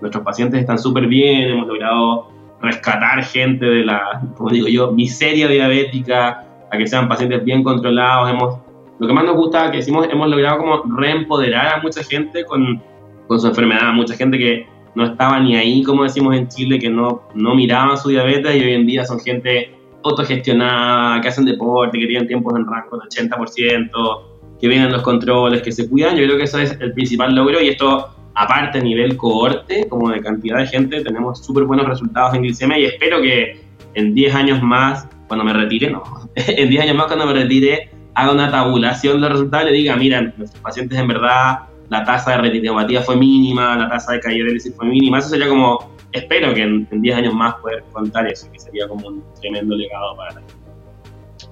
Nuestros 0.00 0.24
pacientes 0.24 0.60
están 0.60 0.78
súper 0.78 1.06
bien, 1.06 1.50
hemos 1.50 1.68
logrado 1.68 2.28
rescatar 2.62 3.22
gente 3.24 3.64
de 3.64 3.84
la, 3.84 4.22
como 4.36 4.50
digo 4.50 4.68
yo, 4.68 4.92
miseria 4.92 5.46
diabética, 5.46 6.46
a 6.70 6.78
que 6.78 6.86
sean 6.86 7.08
pacientes 7.08 7.44
bien 7.44 7.62
controlados, 7.62 8.30
hemos 8.30 8.58
lo 8.98 9.06
que 9.06 9.14
más 9.14 9.24
nos 9.24 9.36
gusta 9.36 9.70
que 9.70 9.78
decimos, 9.78 10.06
hemos 10.10 10.28
logrado 10.28 10.58
como 10.58 10.82
reempoderar 10.96 11.78
a 11.78 11.82
mucha 11.82 12.02
gente 12.04 12.44
con, 12.44 12.82
con 13.28 13.40
su 13.40 13.46
enfermedad, 13.46 13.92
mucha 13.94 14.14
gente 14.14 14.36
que 14.36 14.66
no 14.94 15.04
estaba 15.04 15.40
ni 15.40 15.56
ahí, 15.56 15.82
como 15.82 16.04
decimos 16.04 16.36
en 16.36 16.48
Chile, 16.48 16.78
que 16.78 16.90
no, 16.90 17.22
no 17.34 17.54
miraban 17.54 17.96
su 17.96 18.08
diabetes 18.08 18.56
y 18.56 18.64
hoy 18.64 18.74
en 18.74 18.86
día 18.86 19.04
son 19.04 19.20
gente 19.20 19.72
autogestionada, 20.02 21.20
que 21.20 21.28
hacen 21.28 21.44
deporte, 21.44 21.98
que 21.98 22.06
tienen 22.06 22.26
tiempos 22.26 22.54
en 22.56 22.66
rango 22.66 22.98
del 22.98 23.08
80%, 23.08 24.22
que 24.60 24.68
vienen 24.68 24.92
los 24.92 25.02
controles, 25.02 25.62
que 25.62 25.72
se 25.72 25.88
cuidan. 25.88 26.16
Yo 26.16 26.24
creo 26.24 26.36
que 26.36 26.44
eso 26.44 26.58
es 26.58 26.76
el 26.80 26.92
principal 26.92 27.34
logro 27.34 27.60
y 27.60 27.68
esto, 27.68 28.08
aparte 28.34 28.78
a 28.78 28.82
nivel 28.82 29.16
cohorte, 29.16 29.86
como 29.88 30.10
de 30.10 30.20
cantidad 30.20 30.58
de 30.58 30.66
gente, 30.66 31.02
tenemos 31.02 31.44
súper 31.44 31.64
buenos 31.64 31.86
resultados 31.86 32.34
en 32.34 32.42
glicemia 32.42 32.78
y 32.78 32.84
espero 32.86 33.20
que 33.20 33.60
en 33.94 34.14
10 34.14 34.34
años 34.34 34.62
más, 34.62 35.08
cuando 35.28 35.44
me 35.44 35.52
retire, 35.52 35.90
no, 35.90 36.02
en 36.34 36.68
10 36.68 36.82
años 36.82 36.96
más 36.96 37.06
cuando 37.06 37.26
me 37.26 37.34
retire, 37.34 37.90
haga 38.14 38.32
una 38.32 38.50
tabulación 38.50 39.14
de 39.14 39.20
los 39.20 39.30
resultados 39.32 39.68
y 39.68 39.70
le 39.72 39.78
diga, 39.78 39.96
mira, 39.96 40.20
nuestros 40.20 40.60
pacientes 40.60 40.98
en 40.98 41.08
verdad 41.08 41.69
la 41.90 42.04
tasa 42.04 42.30
de 42.30 42.38
retinopatía 42.38 43.02
fue 43.02 43.16
mínima, 43.16 43.76
la 43.76 43.88
tasa 43.88 44.12
de 44.12 44.20
caída 44.20 44.46
fue 44.76 44.86
mínima. 44.86 45.18
Eso 45.18 45.28
sería 45.28 45.48
como, 45.48 45.90
espero 46.12 46.54
que 46.54 46.62
en, 46.62 46.88
10 46.90 47.16
años 47.16 47.34
más 47.34 47.56
poder 47.56 47.84
contar 47.92 48.26
eso, 48.28 48.50
que 48.50 48.60
sería 48.60 48.88
como 48.88 49.08
un 49.08 49.24
tremendo 49.40 49.74
legado 49.74 50.16
para 50.16 50.34
la 50.34 50.40
gente. 50.40 50.54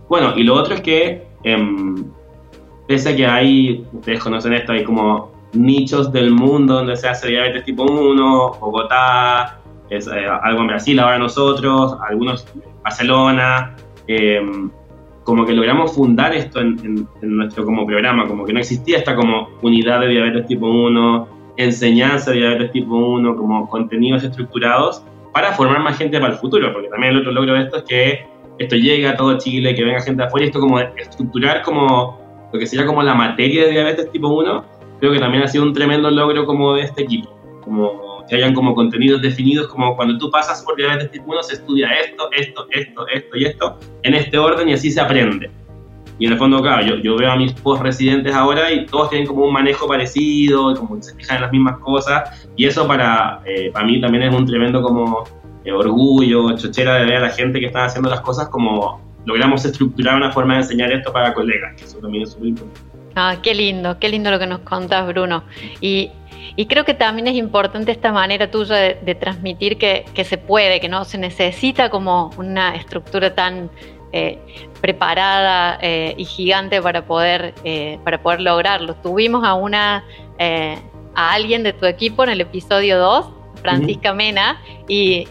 Bueno, 0.09 0.33
y 0.37 0.44
lo 0.44 0.55
otro 0.55 0.74
es 0.74 0.81
que, 0.81 1.27
em, 1.42 2.05
pese 2.87 3.11
a 3.11 3.16
que 3.16 3.27
hay, 3.27 3.85
ustedes 3.92 4.22
conocen 4.22 4.53
esto, 4.55 4.72
hay 4.72 4.85
como 4.85 5.33
nichos 5.53 6.12
del 6.12 6.31
mundo 6.31 6.74
donde 6.74 6.96
se 6.96 7.09
hace 7.09 7.29
diabetes 7.29 7.64
tipo 7.64 7.83
1, 7.83 8.59
Bogotá, 8.61 9.59
eh, 9.90 9.98
algo 10.42 10.61
en 10.61 10.66
Brasil, 10.68 11.01
ahora 11.01 11.18
nosotros, 11.18 11.96
algunos 12.09 12.46
en 12.55 12.83
Barcelona. 12.83 13.77
Eh, 14.07 14.40
como 15.29 15.45
que 15.45 15.53
logramos 15.53 15.95
fundar 15.95 16.35
esto 16.35 16.59
en, 16.59 17.07
nuestro 17.21 17.62
como 17.62 17.85
programa, 17.85 18.27
como 18.27 18.47
que 18.47 18.55
no 18.55 18.61
existía 18.61 18.97
esta 18.97 19.14
como 19.14 19.51
unidad 19.61 20.01
de 20.01 20.09
diabetes 20.09 20.47
tipo 20.47 20.67
1, 20.67 21.29
enseñanza 21.59 22.31
de 22.31 22.38
diabetes 22.38 22.73
tipo 22.73 22.97
1, 22.97 23.37
como 23.37 23.69
contenidos 23.69 24.25
estructurados 24.25 25.05
para 25.35 25.53
formar 25.53 25.83
más 25.83 25.99
gente 25.99 26.19
para 26.19 26.33
el 26.33 26.38
futuro, 26.38 26.73
porque 26.73 26.88
también 26.88 27.12
el 27.12 27.19
otro 27.19 27.33
logro 27.33 27.53
de 27.53 27.61
esto 27.61 27.77
es 27.77 27.83
que 27.83 28.27
esto 28.59 28.77
llegue 28.77 29.07
a 29.07 29.17
todo 29.17 29.37
Chile, 29.37 29.75
que 29.75 29.85
venga 29.85 30.01
gente 30.01 30.23
de 30.23 30.29
afuera, 30.29 30.47
y 30.47 30.49
esto 30.49 30.61
como 30.61 30.81
estructurar 30.81 31.61
como 31.61 32.19
lo 32.51 32.59
que 32.59 32.67
sería 32.67 32.87
como 32.87 33.03
la 33.03 33.14
materia 33.14 33.67
de 33.67 33.73
diabetes 33.73 34.11
tipo 34.11 34.29
1, 34.29 34.64
creo 34.99 35.12
que 35.12 35.19
también 35.19 35.43
ha 35.43 35.49
sido 35.49 35.62
un 35.62 35.75
tremendo 35.75 36.11
logro 36.11 36.47
como 36.47 36.73
de 36.73 36.85
este 36.85 37.03
equipo, 37.03 37.29
como 37.62 38.08
que 38.29 38.37
hayan 38.37 38.55
como 38.55 38.75
contenidos 38.75 39.23
definidos, 39.23 39.69
como 39.69 39.97
cuando 39.97 40.19
tú 40.19 40.31
pasas 40.31 40.62
por 40.62 40.77
diabetes 40.77 41.11
tipo 41.11 41.31
1 41.31 41.43
se 41.43 41.55
estudia 41.55 41.88
esto, 41.93 42.29
esto, 42.33 42.67
esto, 42.71 43.07
esto 43.09 43.37
y 43.37 43.45
esto, 43.45 43.79
en 44.03 44.14
este 44.14 44.38
orden 44.38 44.69
y 44.69 44.75
así 44.75 44.91
se 44.91 45.01
aprende. 45.01 45.51
Y 46.19 46.27
en 46.27 46.33
el 46.33 46.38
fondo, 46.38 46.61
claro, 46.61 46.85
yo, 46.85 46.97
yo 46.97 47.17
veo 47.17 47.31
a 47.31 47.37
mis 47.37 47.53
post-residentes 47.53 48.35
ahora 48.35 48.73
y 48.73 48.87
todos 48.87 49.11
tienen 49.11 49.27
como 49.27 49.45
un 49.45 49.53
manejo 49.53 49.87
parecido, 49.87 50.75
como 50.75 51.01
se 51.01 51.14
fijan 51.14 51.37
en 51.37 51.43
las 51.43 51.53
mismas 51.53 51.79
cosas, 51.79 52.49
y 52.57 52.67
eso 52.67 52.88
para, 52.88 53.41
eh, 53.47 53.71
para 53.73 53.87
mí 53.87 54.01
también 54.01 54.25
es 54.25 54.35
un 54.35 54.45
tremendo 54.45 54.83
como 54.83 55.25
eh, 55.64 55.73
orgullo, 55.73 56.57
chochera 56.57 56.97
de 56.97 57.05
ver 57.05 57.17
a 57.17 57.21
la 57.21 57.31
gente 57.31 57.61
que 57.61 57.67
está 57.67 57.85
haciendo 57.85 58.11
las 58.11 58.21
cosas 58.23 58.49
como 58.49 59.01
logramos 59.27 59.64
estructurar 59.64 60.17
una 60.17 60.33
forma 60.33 60.55
de 60.55 60.61
enseñar 60.61 60.91
esto 60.91 61.12
para 61.12 61.35
colegas, 61.35 61.75
que 61.77 61.85
eso 61.85 61.99
también 61.99 62.25
es 62.25 62.33
súper 62.33 62.49
importante. 62.49 62.99
Ah, 63.14 63.37
qué 63.43 63.55
lindo, 63.55 63.99
qué 63.99 64.09
lindo 64.09 64.31
lo 64.31 64.38
que 64.38 64.47
nos 64.47 64.61
contás, 64.61 65.07
Bruno. 65.09 65.45
Y 65.81 66.11
y 66.57 66.66
creo 66.66 66.85
que 66.85 66.94
también 66.94 67.29
es 67.29 67.35
importante 67.35 67.92
esta 67.92 68.12
manera 68.12 68.51
tuya 68.51 68.77
de, 68.77 69.14
transmitir 69.14 69.79
que, 69.79 70.05
se 70.24 70.38
puede, 70.38 70.81
que 70.81 70.88
no 70.88 71.05
se 71.05 71.18
necesita 71.18 71.90
como 71.90 72.31
una 72.37 72.74
estructura 72.74 73.35
tan 73.35 73.70
eh, 74.12 74.38
preparada 74.81 75.79
eh, 75.83 76.14
y 76.16 76.24
gigante 76.24 76.81
para 76.81 77.05
poder, 77.05 77.55
eh, 77.64 77.98
para 78.05 78.22
poder 78.22 78.40
lograrlo. 78.40 78.94
Tuvimos 78.96 79.44
a 79.44 79.55
una 79.55 80.05
a 81.18 81.33
alguien 81.33 81.64
de 81.64 81.72
tu 81.72 81.85
equipo 81.87 82.22
en 82.22 82.31
el 82.31 82.40
episodio 82.40 82.98
2, 82.98 83.27
Francisca 83.61 84.12
Mena, 84.12 84.62
y 84.87 85.27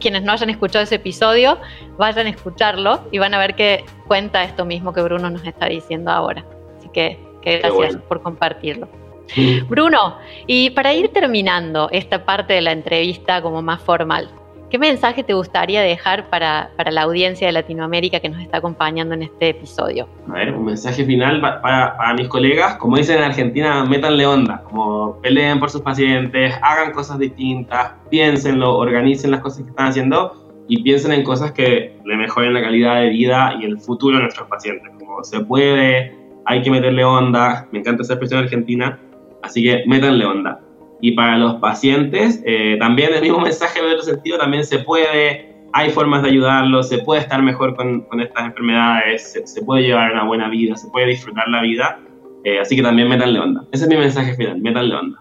quienes 0.00 0.24
no 0.24 0.32
hayan 0.32 0.50
escuchado 0.50 0.82
ese 0.82 0.96
episodio, 0.96 1.58
vayan 1.96 2.26
a 2.26 2.30
escucharlo 2.30 3.06
y 3.12 3.18
van 3.18 3.34
a 3.34 3.38
ver 3.38 3.54
que 3.54 3.84
cuenta 4.08 4.42
esto 4.42 4.64
mismo 4.64 4.92
que 4.92 5.02
Bruno 5.02 5.30
nos 5.30 5.46
está 5.46 5.66
diciendo 5.66 6.10
ahora. 6.10 6.44
Así 6.78 6.88
que, 6.88 7.18
gracias 7.44 7.96
por 8.08 8.22
compartirlo. 8.22 8.88
Bruno, 9.68 10.16
y 10.46 10.70
para 10.70 10.92
ir 10.92 11.08
terminando 11.08 11.88
esta 11.92 12.24
parte 12.24 12.54
de 12.54 12.62
la 12.62 12.72
entrevista 12.72 13.40
como 13.42 13.62
más 13.62 13.80
formal, 13.80 14.28
¿qué 14.70 14.78
mensaje 14.78 15.22
te 15.22 15.34
gustaría 15.34 15.82
dejar 15.82 16.30
para, 16.30 16.70
la 16.90 17.02
audiencia 17.02 17.46
de 17.46 17.52
Latinoamérica 17.52 18.20
que 18.20 18.28
nos 18.28 18.40
está 18.40 18.58
acompañando 18.58 19.14
en 19.14 19.22
este 19.22 19.50
episodio? 19.50 20.08
A 20.28 20.32
ver, 20.32 20.52
un 20.52 20.64
mensaje 20.64 21.04
final 21.04 21.40
para, 21.40 22.14
mis 22.14 22.28
colegas, 22.28 22.76
como 22.76 22.96
dicen 22.96 23.18
en 23.18 23.24
Argentina, 23.24 23.84
métanle 23.84 24.26
onda, 24.26 24.62
como 24.62 25.20
peleen 25.20 25.58
por 25.58 25.70
sus 25.70 25.82
pacientes, 25.82 26.54
hagan 26.62 26.92
cosas 26.92 27.18
distintas, 27.18 27.92
piénsenlo, 28.10 28.76
organicen 28.76 29.32
las 29.32 29.40
cosas 29.40 29.62
que 29.62 29.70
están 29.70 29.88
haciendo 29.88 30.64
y 30.68 30.82
piensen 30.82 31.12
en 31.12 31.24
cosas 31.24 31.50
que 31.50 31.98
le 32.04 32.16
mejoren 32.16 32.54
la 32.54 32.62
calidad 32.62 33.00
de 33.00 33.10
vida 33.10 33.54
y 33.60 33.64
el 33.64 33.78
futuro 33.80 34.16
de 34.16 34.22
nuestros 34.22 34.48
pacientes. 34.48 34.88
Como 35.00 35.24
se 35.24 35.40
puede, 35.40 36.16
hay 36.46 36.62
que 36.62 36.70
meterle 36.70 37.04
onda, 37.04 37.66
me 37.72 37.80
encanta 37.80 38.02
esa 38.02 38.12
expresión 38.12 38.44
argentina, 38.44 38.98
así 39.42 39.62
que 39.62 39.84
métanle 39.86 40.24
onda. 40.24 40.60
Y 41.00 41.12
para 41.12 41.38
los 41.38 41.54
pacientes, 41.56 42.42
eh, 42.44 42.76
también 42.78 43.14
el 43.14 43.22
mismo 43.22 43.40
mensaje 43.40 43.78
en 43.78 43.86
otro 43.86 44.02
sentido, 44.02 44.38
también 44.38 44.64
se 44.64 44.80
puede, 44.80 45.54
hay 45.72 45.90
formas 45.90 46.22
de 46.22 46.28
ayudarlos, 46.28 46.88
se 46.88 46.98
puede 46.98 47.22
estar 47.22 47.42
mejor 47.42 47.74
con, 47.74 48.02
con 48.02 48.20
estas 48.20 48.44
enfermedades, 48.44 49.32
se, 49.32 49.46
se, 49.46 49.62
puede 49.62 49.84
llevar 49.84 50.12
una 50.12 50.24
buena 50.24 50.48
vida, 50.48 50.76
se 50.76 50.88
puede 50.88 51.06
disfrutar 51.06 51.48
la 51.48 51.62
vida, 51.62 51.98
eh, 52.44 52.58
así 52.60 52.76
que 52.76 52.82
también 52.82 53.08
métanle 53.08 53.38
onda. 53.38 53.64
Ese 53.72 53.84
es 53.84 53.90
mi 53.90 53.96
mensaje 53.96 54.34
final, 54.34 54.60
métanle 54.60 54.94
onda. 54.94 55.18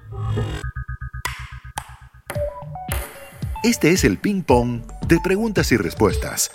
Este 3.63 3.91
es 3.91 4.03
el 4.03 4.17
ping 4.17 4.41
pong 4.41 4.82
de 5.08 5.19
preguntas 5.23 5.71
y 5.71 5.77
respuestas. 5.77 6.51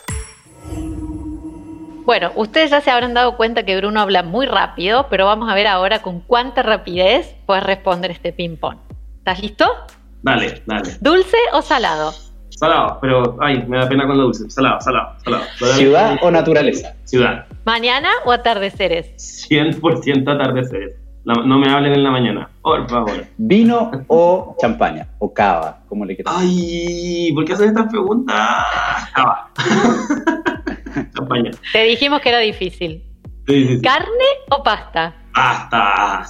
Bueno, 2.05 2.33
ustedes 2.35 2.71
ya 2.71 2.83
se 2.83 2.91
habrán 2.91 3.15
dado 3.15 3.37
cuenta 3.39 3.65
que 3.65 3.79
Bruno 3.79 3.99
habla 3.99 4.23
muy 4.23 4.45
rápido, 4.45 5.07
pero 5.09 5.25
vamos 5.25 5.51
a 5.51 5.55
ver 5.55 5.67
ahora 5.67 6.03
con 6.03 6.21
cuánta 6.21 6.63
rapidez 6.63 7.35
puedes 7.47 7.65
responder 7.65 8.11
este 8.11 8.31
ping-pong. 8.31 8.77
¿Estás 9.19 9.41
listo? 9.41 9.65
Dale, 10.23 10.63
dale. 10.67 10.91
¿Dulce 11.01 11.39
o 11.55 11.63
salado? 11.63 12.13
Salado, 12.51 12.99
pero 13.01 13.39
ay, 13.41 13.65
me 13.67 13.79
da 13.79 13.89
pena 13.89 14.07
con 14.07 14.19
lo 14.19 14.25
dulce. 14.25 14.51
Salado, 14.51 14.83
salado, 14.83 15.15
salado. 15.25 15.45
¿Ciudad 15.77 16.19
o 16.21 16.31
naturaleza? 16.31 16.95
Ciudad. 17.05 17.47
¿Mañana 17.65 18.11
o 18.27 18.33
atardeceres? 18.33 19.49
100% 19.49 20.31
atardeceres. 20.31 20.97
no 21.25 21.59
me 21.59 21.71
hablen 21.71 21.95
en 21.95 22.05
la 22.05 22.11
mañana, 22.11 22.51
por 22.61 22.87
favor. 22.87 23.25
¿Vino 23.39 23.91
o 24.09 24.55
champaña? 24.61 25.09
¿O 25.19 25.33
cava? 25.33 25.79
¿Cómo 25.89 26.05
le 26.05 26.17
quieras? 26.17 26.35
Ay, 26.37 27.33
¿por 27.35 27.47
qué 27.47 27.55
hacen 27.55 27.69
estas 27.69 27.91
preguntas? 27.91 28.37
Cava. 29.15 29.51
champaña. 31.15 31.51
Te 31.73 31.83
dijimos 31.85 32.21
que 32.21 32.29
era 32.29 32.39
difícil. 32.39 33.03
Sí, 33.47 33.67
sí, 33.67 33.77
sí. 33.77 33.83
¿Carne 33.83 34.25
o 34.51 34.63
pasta? 34.63 35.15
Pasta. 35.35 36.25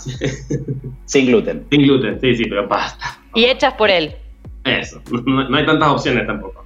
Sin 1.05 1.27
gluten. 1.27 1.67
Sin 1.71 1.83
gluten, 1.83 2.21
sí, 2.21 2.35
sí, 2.37 2.45
pero 2.49 2.69
pasta. 2.69 3.19
Y 3.35 3.45
hechas 3.45 3.75
por 3.75 3.91
él. 3.91 4.17
Eso, 4.65 5.01
no, 5.11 5.49
no 5.49 5.57
hay 5.57 5.67
tantas 5.67 5.89
opciones 5.91 6.27
tampoco. 6.27 6.65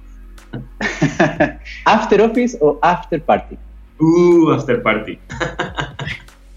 ¿After 1.85 2.21
office 2.21 2.57
o 2.61 2.79
after 2.81 3.21
party? 3.21 3.57
Uh, 3.99 4.51
after 4.53 4.81
party. 4.81 5.19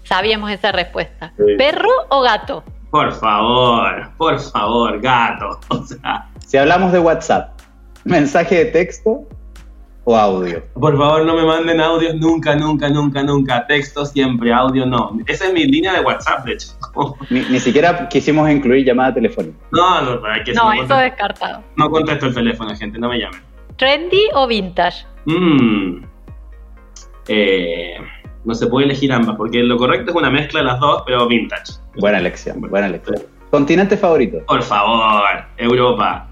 Sabíamos 0.03 0.51
esa 0.51 0.71
respuesta. 0.71 1.33
Sí. 1.37 1.55
¿Perro 1.57 1.89
o 2.09 2.21
gato? 2.21 2.63
Por 2.89 3.11
favor, 3.11 4.11
por 4.17 4.39
favor, 4.39 5.01
gato. 5.01 5.59
O 5.69 5.83
sea, 5.83 6.29
Si 6.45 6.57
hablamos 6.57 6.91
de 6.91 6.99
WhatsApp, 6.99 7.59
¿mensaje 8.05 8.55
de 8.55 8.65
texto 8.65 9.27
o 10.05 10.15
audio? 10.17 10.63
por 10.73 10.97
favor, 10.97 11.25
no 11.25 11.35
me 11.35 11.43
manden 11.45 11.79
audios 11.79 12.15
nunca, 12.15 12.55
nunca, 12.55 12.89
nunca, 12.89 13.23
nunca. 13.23 13.65
Texto 13.67 14.05
siempre, 14.05 14.51
audio 14.53 14.85
no. 14.85 15.17
Esa 15.27 15.47
es 15.47 15.53
mi 15.53 15.65
línea 15.65 15.93
de 15.93 16.01
WhatsApp, 16.01 16.45
de 16.45 16.53
hecho. 16.53 16.67
Ni, 17.29 17.41
ni 17.41 17.59
siquiera 17.59 18.07
quisimos 18.09 18.49
incluir 18.49 18.85
llamada 18.85 19.13
telefónica. 19.13 19.57
No, 19.71 20.01
no, 20.01 20.21
para 20.21 20.43
que 20.43 20.53
No, 20.53 20.65
no, 20.65 20.73
eso 20.73 20.79
contesto, 20.81 21.01
descartado. 21.03 21.63
no 21.75 21.89
contesto 21.89 22.25
el 22.27 22.33
teléfono, 22.33 22.75
gente, 22.75 22.99
no 22.99 23.09
me 23.09 23.19
llamen. 23.19 23.41
¿Trendy 23.77 24.21
o 24.33 24.45
vintage? 24.47 25.05
Mm. 25.25 26.03
Eh, 27.27 27.95
no 28.43 28.53
se 28.53 28.67
puede 28.67 28.85
elegir 28.85 29.11
ambas, 29.13 29.35
porque 29.37 29.63
lo 29.63 29.77
correcto 29.77 30.11
es 30.11 30.17
una 30.17 30.29
mezcla 30.29 30.59
de 30.59 30.65
las 30.65 30.79
dos, 30.79 31.03
pero 31.05 31.27
vintage. 31.27 31.73
Buena 31.97 32.19
elección, 32.19 32.59
buena 32.61 32.87
elección. 32.87 33.19
¿Continente 33.49 33.95
favorito? 33.95 34.39
Por 34.47 34.61
favor, 34.63 35.23
Europa, 35.57 36.27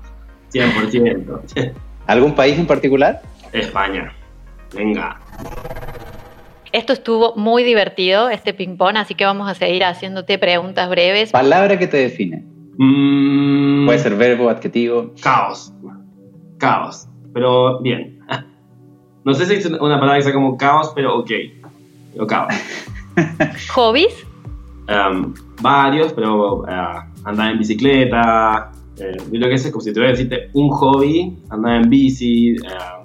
100%. 0.53 1.73
¿Algún 2.07 2.35
país 2.35 2.57
en 2.57 2.65
particular? 2.67 3.21
España, 3.53 4.13
venga. 4.73 5.19
Esto 6.71 6.93
estuvo 6.93 7.35
muy 7.35 7.63
divertido, 7.63 8.29
este 8.29 8.53
ping-pong, 8.53 8.95
así 8.97 9.13
que 9.15 9.25
vamos 9.25 9.49
a 9.49 9.55
seguir 9.55 9.83
haciéndote 9.83 10.37
preguntas 10.37 10.89
breves. 10.89 11.31
Palabra 11.31 11.77
que 11.77 11.87
te 11.87 11.97
define. 11.97 12.45
Mm, 12.77 13.85
Puede 13.85 13.99
ser 13.99 14.15
verbo, 14.15 14.49
adjetivo. 14.49 15.11
Caos. 15.21 15.73
Caos. 16.57 17.07
Pero 17.33 17.79
bien. 17.81 18.19
No 19.23 19.35
sé 19.35 19.45
si 19.45 19.53
es 19.53 19.67
una 19.67 19.99
palabra 19.99 20.15
que 20.15 20.23
sea 20.23 20.33
como 20.33 20.57
caos, 20.57 20.91
pero 20.95 21.19
ok. 21.19 21.29
Pero 22.13 22.25
caos. 22.25 22.51
¿Hobbies? 23.75 24.25
Um, 24.89 25.35
varios, 25.61 26.11
pero 26.13 26.61
uh, 26.63 26.65
andar 27.25 27.51
en 27.51 27.59
bicicleta. 27.59 28.71
eh, 28.97 29.15
yo 29.31 29.39
lo 29.39 29.47
que 29.47 29.59
sé 29.59 29.67
es 29.67 29.71
como 29.71 29.83
si 29.83 29.93
tuviera 29.93 30.11
que 30.15 30.23
decirte 30.23 30.49
un 30.53 30.69
hobby, 30.69 31.37
andar 31.51 31.83
en 31.83 31.89
bici, 31.91 32.55
eh, 32.55 33.00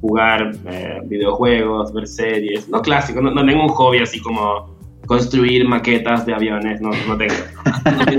jugar 0.00 0.52
eh, 0.66 1.00
videojuegos, 1.04 1.92
ver 1.92 2.06
series. 2.06 2.68
No 2.68 2.80
clásico, 2.82 3.20
no, 3.20 3.30
no 3.30 3.44
tengo 3.44 3.62
un 3.64 3.68
hobby 3.70 3.98
así 3.98 4.20
como 4.20 4.74
construir 5.06 5.66
maquetas 5.68 6.26
de 6.26 6.34
aviones, 6.34 6.80
no, 6.80 6.90
no 7.06 7.16
tengo. 7.16 7.34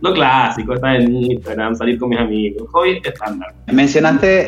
Lo 0.00 0.14
clásico, 0.14 0.72
estar 0.74 0.96
en 0.96 1.14
Instagram, 1.14 1.76
salir 1.76 1.98
con 1.98 2.08
mis 2.08 2.18
amigos. 2.18 2.66
Hobby 2.72 3.02
estándar. 3.04 3.54
Mencionaste 3.70 4.46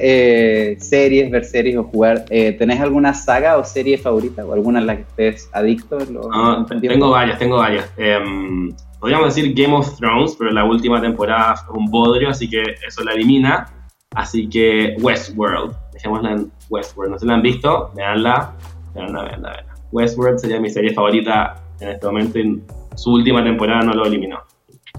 eh, 0.73 0.81
series, 0.81 1.31
ver 1.31 1.45
series 1.45 1.77
o 1.77 1.85
jugar. 1.85 2.25
Eh, 2.31 2.53
¿Tenés 2.53 2.81
alguna 2.81 3.13
saga 3.13 3.59
o 3.59 3.65
serie 3.65 3.99
favorita? 3.99 4.47
¿O 4.47 4.55
alguna 4.55 4.81
en 4.81 4.87
la 4.87 4.97
que 4.97 5.03
estés 5.03 5.51
adicto? 5.53 5.99
No, 6.11 6.65
te- 6.65 6.81
tengo 6.81 7.11
varias, 7.11 7.39
tengo 7.39 7.57
varias. 7.57 7.91
Em, 7.99 8.75
podríamos 8.99 9.35
decir 9.35 9.53
Game 9.55 9.75
of 9.75 9.95
Thrones, 9.99 10.37
pero 10.39 10.51
la 10.53 10.65
última 10.65 11.03
temporada 11.03 11.55
fue 11.57 11.77
un 11.77 11.91
bodrio, 11.91 12.31
así 12.31 12.49
que 12.49 12.63
eso 12.89 13.05
la 13.05 13.13
elimina. 13.13 13.67
Así 14.15 14.49
que 14.49 14.97
Westworld, 15.01 15.75
dejémosla 15.93 16.33
en 16.33 16.53
Westworld. 16.71 17.13
No 17.13 17.19
se 17.19 17.27
la 17.27 17.35
han 17.35 17.43
visto, 17.43 17.91
veanla, 17.95 18.55
veanla, 18.95 19.23
veanla, 19.23 19.51
veanla. 19.51 19.75
Westworld 19.93 20.39
sería 20.39 20.61
mi 20.61 20.71
serie 20.71 20.93
favorita 20.93 21.63
en 21.81 21.89
este 21.89 22.07
momento 22.07 22.39
y 22.39 22.63
su 22.95 23.13
última 23.13 23.43
temporada 23.45 23.83
no 23.83 23.93
lo 23.93 24.07
eliminó. 24.07 24.41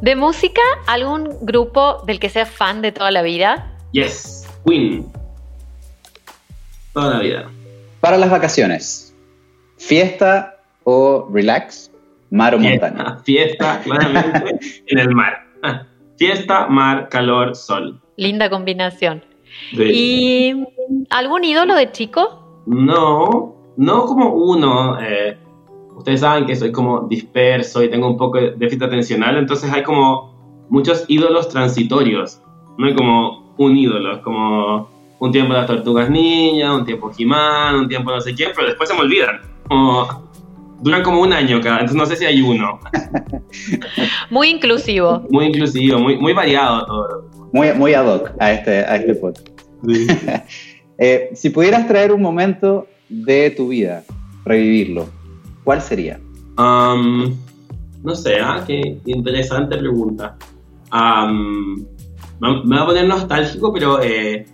¿De 0.02 0.16
música? 0.16 0.62
¿Algún 0.86 1.30
grupo 1.42 2.04
del 2.06 2.20
que 2.20 2.30
seas 2.30 2.50
fan 2.50 2.82
de 2.82 2.92
toda 2.92 3.10
la 3.12 3.24
vida? 3.24 3.74
Yes, 3.92 4.48
Queen. 4.66 5.12
Toda 6.94 7.16
la 7.16 7.20
vida. 7.20 7.50
Para 8.00 8.18
las 8.18 8.30
vacaciones, 8.30 9.16
¿fiesta 9.78 10.58
o 10.84 11.28
relax? 11.34 11.92
¿Mar 12.30 12.54
o 12.54 12.60
montaña? 12.60 13.18
Fiesta, 13.24 13.80
fiesta, 13.80 13.82
claramente, 13.84 14.84
en 14.88 15.00
el 15.00 15.10
mar. 15.16 15.48
Fiesta, 16.18 16.68
mar, 16.68 17.10
calor, 17.10 17.56
sol. 17.56 18.00
Linda 18.18 18.50
combinación. 18.50 19.24
Sí. 19.72 19.84
¿Y 19.84 20.64
algún 21.10 21.44
ídolo 21.44 21.76
de 21.76 21.92
chico? 21.92 22.64
No, 22.66 23.56
no 23.78 24.06
como 24.06 24.34
uno. 24.34 24.98
eh, 25.00 25.38
ustedes 25.96 26.20
saben 26.20 26.46
que 26.46 26.56
soy 26.56 26.72
como 26.72 27.08
disperso 27.08 27.84
y 27.84 27.90
tengo 27.90 28.08
un 28.08 28.18
poco 28.18 28.38
de 28.40 28.52
déficit 28.52 28.84
atencional, 28.84 29.38
entonces 29.38 29.72
hay 29.72 29.84
como 29.84 30.34
muchos 30.70 31.06
ídolos 31.08 31.48
transitorios. 31.50 32.42
No 32.78 32.88
hay 32.88 32.94
como 32.96 33.54
un 33.58 33.76
ídolo, 33.78 34.14
es 34.16 34.20
como 34.20 34.90
un 35.20 35.32
tiempo 35.32 35.54
las 35.54 35.66
tortugas 35.66 36.10
niñas, 36.10 36.76
un 36.76 36.86
tiempo 36.86 37.12
He-Man, 37.18 37.76
un 37.76 37.88
tiempo 37.88 38.12
no 38.12 38.22
sé 38.22 38.36
quién, 38.36 38.52
pero 38.56 38.68
después 38.68 38.90
se 38.90 38.96
me 38.96 39.02
olvidan. 39.02 39.42
Como- 39.68 40.28
duran 40.80 41.02
como 41.02 41.22
un 41.22 41.34
año 41.34 41.60
cada, 41.60 41.80
entonces 41.80 41.98
no 41.98 42.06
sé 42.06 42.16
si 42.18 42.26
hay 42.26 42.40
uno. 42.42 42.80
Muy 44.30 44.50
inclusivo. 44.50 45.24
Muy 45.32 45.46
inclusivo, 45.46 45.98
muy, 46.00 46.18
muy 46.18 46.34
variado 46.34 46.86
todo. 46.86 47.26
Muy, 47.54 47.74
muy 47.74 47.94
ad 47.94 48.08
hoc 48.08 48.32
a 48.40 48.52
este, 48.52 48.80
a 48.80 48.96
este 48.98 49.16
podcast. 49.16 49.50
Eh, 51.00 51.30
si 51.36 51.52
pudieras 51.52 51.88
traer 51.88 52.12
un 52.12 52.24
momento 52.24 52.88
de 53.08 53.52
tu 53.52 53.68
vida, 53.68 54.04
revivirlo, 54.46 55.08
¿cuál 55.64 55.80
sería? 55.80 56.20
Am, 56.56 57.36
no 58.04 58.16
sé, 58.16 58.40
ah, 58.42 58.64
qué 58.66 58.98
interesante 59.06 59.78
pregunta. 59.78 60.36
Am, 60.90 61.86
me 62.40 62.64
me 62.66 62.78
va 62.78 62.82
a 62.82 62.86
poner 62.88 63.06
nostálgico, 63.06 63.72
pero 63.72 64.02
eh, 64.02 64.48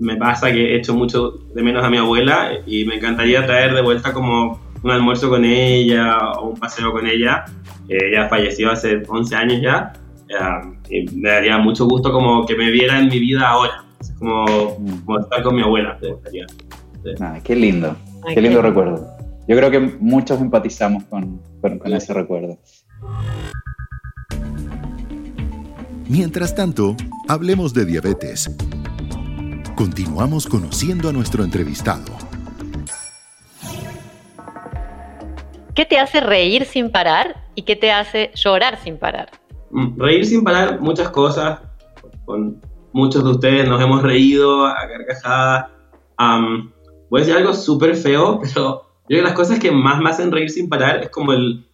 me 0.00 0.16
pasa 0.16 0.50
que 0.50 0.74
he 0.74 0.78
hecho 0.78 0.94
mucho 0.94 1.30
de 1.54 1.62
menos 1.62 1.84
a 1.84 1.90
mi 1.90 1.98
abuela 1.98 2.50
y 2.66 2.84
me 2.84 2.96
encantaría 2.96 3.46
traer 3.46 3.72
de 3.72 3.82
vuelta 3.82 4.12
como 4.12 4.60
un 4.82 4.90
almuerzo 4.90 5.30
con 5.30 5.44
ella 5.44 6.32
o 6.40 6.48
un 6.48 6.58
paseo 6.58 6.90
con 6.90 7.06
ella. 7.06 7.44
Eh, 7.88 7.98
ella 8.10 8.28
falleció 8.28 8.72
hace 8.72 9.00
11 9.06 9.36
años 9.36 9.60
ya 9.62 9.92
y 10.88 11.04
me 11.16 11.30
daría 11.30 11.58
mucho 11.58 11.86
gusto 11.86 12.12
como 12.12 12.44
que 12.46 12.54
me 12.56 12.70
viera 12.70 12.98
en 12.98 13.08
mi 13.08 13.18
vida 13.18 13.48
ahora. 13.48 13.84
Es 14.00 14.10
como, 14.18 14.44
como 15.04 15.20
estar 15.20 15.42
con 15.42 15.54
mi 15.54 15.62
abuela, 15.62 15.98
me 16.00 16.08
gustaría. 16.12 16.46
Ah, 17.20 17.38
qué 17.42 17.54
lindo, 17.56 17.96
Ay, 18.26 18.34
qué 18.34 18.40
lindo 18.40 18.60
qué- 18.62 18.68
recuerdo. 18.68 19.08
Yo 19.48 19.56
creo 19.56 19.70
que 19.70 19.80
muchos 19.80 20.40
empatizamos 20.40 21.04
con, 21.04 21.40
con- 21.60 21.78
con 21.78 21.92
ese 21.92 22.14
recuerdo. 22.14 22.58
Mientras 26.08 26.54
tanto, 26.54 26.96
hablemos 27.28 27.72
de 27.74 27.84
diabetes. 27.84 28.50
Continuamos 29.76 30.46
conociendo 30.46 31.08
a 31.08 31.12
nuestro 31.12 31.42
entrevistado. 31.44 32.12
¿Qué 35.74 35.86
te 35.86 35.98
hace 35.98 36.20
reír 36.20 36.66
sin 36.66 36.90
parar 36.90 37.36
y 37.54 37.62
qué 37.62 37.76
te 37.76 37.90
hace 37.90 38.30
llorar 38.34 38.78
sin 38.84 38.98
parar? 38.98 39.30
Reír 39.96 40.26
sin 40.26 40.44
parar 40.44 40.80
muchas 40.80 41.10
cosas, 41.10 41.60
con 42.24 42.60
muchos 42.92 43.24
de 43.24 43.30
ustedes 43.30 43.68
nos 43.68 43.82
hemos 43.82 44.02
reído 44.02 44.66
a 44.66 44.76
carcajadas. 44.76 45.66
voy 47.10 47.20
a 47.20 47.24
decir 47.24 47.34
algo 47.34 47.54
súper 47.54 47.96
feo, 47.96 48.40
pero 48.42 48.82
yo 48.84 49.06
creo 49.06 49.20
que 49.20 49.28
las 49.28 49.34
cosas 49.34 49.58
que 49.58 49.70
más 49.70 50.00
me 50.00 50.10
hacen 50.10 50.30
reír 50.30 50.50
sin 50.50 50.68
parar 50.68 51.02
es 51.02 51.10
como 51.10 51.32
el... 51.32 51.66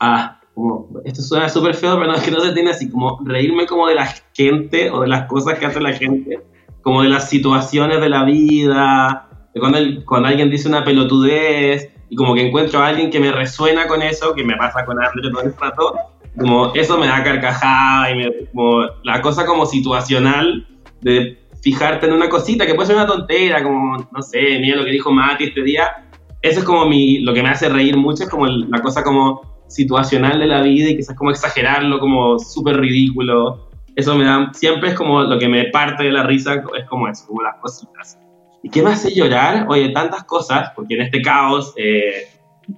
Ah, 0.00 0.40
como, 0.54 0.88
esto 1.04 1.20
suena 1.20 1.48
súper 1.50 1.74
feo, 1.74 1.96
pero 1.96 2.06
no 2.06 2.14
es 2.14 2.22
que 2.22 2.30
no 2.30 2.40
se 2.40 2.52
tiene 2.52 2.70
así, 2.70 2.90
como 2.90 3.20
reírme 3.24 3.66
como 3.66 3.86
de 3.88 3.94
la 3.94 4.06
gente 4.34 4.90
o 4.90 5.00
de 5.00 5.08
las 5.08 5.26
cosas 5.26 5.58
que 5.58 5.66
hace 5.66 5.80
la 5.80 5.92
gente, 5.92 6.42
como 6.80 7.02
de 7.02 7.10
las 7.10 7.28
situaciones 7.28 8.00
de 8.00 8.08
la 8.08 8.24
vida, 8.24 9.28
de 9.52 9.60
cuando, 9.60 9.78
cuando 10.06 10.28
alguien 10.28 10.50
dice 10.50 10.68
una 10.68 10.82
pelotudez 10.82 11.92
y 12.08 12.16
como 12.16 12.34
que 12.34 12.46
encuentro 12.46 12.80
a 12.80 12.86
alguien 12.86 13.10
que 13.10 13.20
me 13.20 13.32
resuena 13.32 13.86
con 13.86 14.02
eso, 14.02 14.34
que 14.34 14.44
me 14.44 14.56
pasa 14.56 14.84
con 14.86 15.02
André 15.02 15.30
todo 15.30 15.42
el 15.42 15.54
rato, 15.56 15.94
como 16.38 16.72
eso 16.74 16.98
me 16.98 17.06
da 17.06 17.22
carcajada 17.22 18.10
y 18.10 18.16
me, 18.16 18.46
como 18.52 18.82
la 19.02 19.20
cosa 19.22 19.46
como 19.46 19.66
situacional 19.66 20.66
de 21.00 21.38
fijarte 21.62 22.06
en 22.06 22.12
una 22.12 22.28
cosita 22.28 22.66
que 22.66 22.74
puede 22.74 22.86
ser 22.86 22.96
una 22.96 23.06
tontera, 23.06 23.62
como, 23.62 23.96
no 23.96 24.22
sé, 24.22 24.58
mira 24.60 24.76
lo 24.76 24.84
que 24.84 24.90
dijo 24.90 25.10
Mati 25.10 25.44
este 25.44 25.62
día, 25.62 26.04
eso 26.42 26.60
es 26.60 26.64
como 26.64 26.86
mi, 26.86 27.20
lo 27.20 27.34
que 27.34 27.42
me 27.42 27.48
hace 27.48 27.68
reír 27.68 27.96
mucho, 27.96 28.24
es 28.24 28.28
como 28.28 28.46
la 28.46 28.80
cosa 28.80 29.02
como 29.02 29.42
situacional 29.68 30.38
de 30.38 30.46
la 30.46 30.62
vida 30.62 30.90
y 30.90 30.96
quizás 30.96 31.16
como 31.16 31.30
exagerarlo, 31.30 31.98
como 31.98 32.38
súper 32.38 32.76
ridículo. 32.76 33.68
Eso 33.96 34.14
me 34.14 34.24
da, 34.24 34.52
siempre 34.54 34.90
es 34.90 34.94
como 34.94 35.22
lo 35.22 35.38
que 35.38 35.48
me 35.48 35.64
parte 35.70 36.04
de 36.04 36.12
la 36.12 36.22
risa, 36.22 36.62
es 36.78 36.84
como 36.84 37.08
eso, 37.08 37.26
como 37.26 37.42
las 37.42 37.56
cositas. 37.56 38.18
¿Y 38.62 38.68
qué 38.68 38.82
me 38.82 38.90
hace 38.90 39.14
llorar? 39.14 39.66
Oye, 39.68 39.88
tantas 39.90 40.24
cosas, 40.24 40.70
porque 40.76 40.94
en 40.94 41.02
este 41.02 41.22
caos 41.22 41.72
eh, 41.76 42.28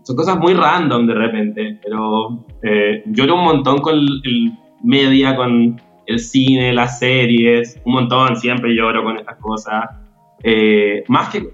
son 0.02 0.16
cosas 0.16 0.38
muy 0.38 0.54
random 0.54 1.06
de 1.06 1.14
repente, 1.14 1.80
pero 1.82 2.44
eh, 2.62 3.02
lloro 3.06 3.36
un 3.36 3.44
montón 3.44 3.78
con 3.78 3.94
el, 3.94 4.52
media, 4.82 5.36
con 5.36 5.80
el 6.06 6.20
cine, 6.20 6.72
las 6.72 6.98
series, 6.98 7.80
un 7.84 7.94
montón, 7.94 8.36
siempre 8.36 8.74
lloro 8.74 9.04
con 9.04 9.16
estas 9.16 9.36
cosas. 9.36 9.84
Eh, 10.42 11.04
más 11.08 11.30
que, 11.30 11.48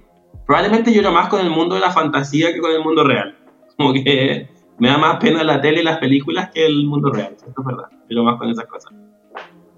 probablemente 0.46 0.92
lloro 0.92 1.12
más 1.12 1.28
con 1.28 1.40
el 1.40 1.50
mundo 1.50 1.74
de 1.74 1.80
la 1.80 1.90
fantasía 1.90 2.52
que 2.52 2.60
con 2.60 2.72
el 2.72 2.82
mundo 2.82 3.04
real. 3.04 3.36
Como 3.76 3.92
que 3.92 4.48
me 4.78 4.88
da 4.88 4.98
más 4.98 5.16
pena 5.16 5.42
la 5.42 5.60
tele 5.60 5.80
y 5.80 5.84
las 5.84 5.98
películas 5.98 6.50
que 6.52 6.66
el 6.66 6.86
mundo 6.86 7.10
real, 7.10 7.34
eso 7.36 7.46
es 7.46 7.64
verdad. 7.64 7.88
Lloro 8.08 8.24
más 8.24 8.38
con 8.38 8.50
esas 8.50 8.66
cosas. 8.66 8.92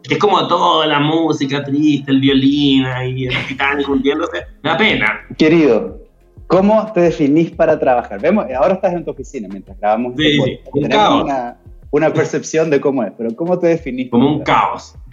Es 0.08 0.18
como 0.18 0.46
toda 0.46 0.86
la 0.86 1.00
música 1.00 1.64
triste, 1.64 2.12
el 2.12 2.20
violín 2.20 2.86
y 3.06 3.26
el 3.26 3.46
Titanic 3.48 3.88
hundiéndose, 3.88 4.46
me 4.62 4.70
da 4.70 4.76
pena. 4.76 5.20
Querido, 5.36 6.05
¿Cómo 6.46 6.92
te 6.92 7.00
definís 7.00 7.50
para 7.50 7.78
trabajar? 7.78 8.20
Vemos, 8.20 8.46
ahora 8.56 8.74
estás 8.74 8.94
en 8.94 9.04
tu 9.04 9.11
oficina 9.11 9.48
mientras 9.50 9.78
grabamos. 9.78 10.14
Sí, 10.16 10.38
sí, 10.44 10.61
un 10.72 10.88
caos. 10.88 11.24
Una, 11.24 11.56
una, 11.90 12.12
percepción 12.12 12.70
de 12.70 12.80
cómo 12.80 13.02
es, 13.02 13.12
pero 13.18 13.35
¿cómo 13.35 13.59
te 13.59 13.68
definís? 13.68 14.11
Como 14.11 14.37
un 14.37 14.42
caos. 14.42 14.94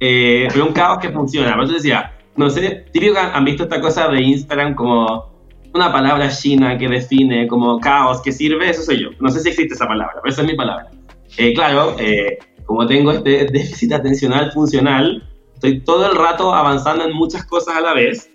Eh, 0.00 0.48
pero 0.52 0.66
un 0.66 0.72
caos 0.72 0.98
que 0.98 1.10
funciona. 1.10 1.54
Por 1.54 1.64
eso 1.64 1.74
decía, 1.74 2.12
no 2.34 2.50
sé, 2.50 2.86
típico 2.90 3.16
han 3.18 3.44
visto 3.44 3.64
esta 3.64 3.80
cosa 3.80 4.08
de 4.08 4.20
Instagram 4.20 4.74
como 4.74 5.30
una 5.74 5.92
palabra 5.92 6.28
china 6.28 6.76
que 6.76 6.88
define 6.88 7.46
como 7.46 7.78
caos, 7.78 8.20
que 8.20 8.32
sirve, 8.32 8.70
eso 8.70 8.82
soy 8.82 9.02
yo. 9.02 9.10
No 9.20 9.28
sé 9.30 9.40
si 9.40 9.50
existe 9.50 9.74
esa 9.74 9.86
palabra, 9.86 10.14
pero 10.22 10.32
esa 10.32 10.42
es 10.42 10.48
mi 10.48 10.56
palabra. 10.56 10.90
Eh, 11.36 11.52
claro, 11.54 11.94
eh, 11.98 12.38
como 12.64 12.86
tengo 12.86 13.12
este 13.12 13.44
déficit 13.52 13.92
atencional 13.92 14.50
funcional, 14.52 15.22
estoy 15.54 15.80
todo 15.80 16.10
el 16.10 16.16
rato 16.16 16.52
avanzando 16.52 17.04
en 17.04 17.12
muchas 17.14 17.44
cosas 17.44 17.76
a 17.76 17.80
la 17.80 17.94
vez 17.94 18.30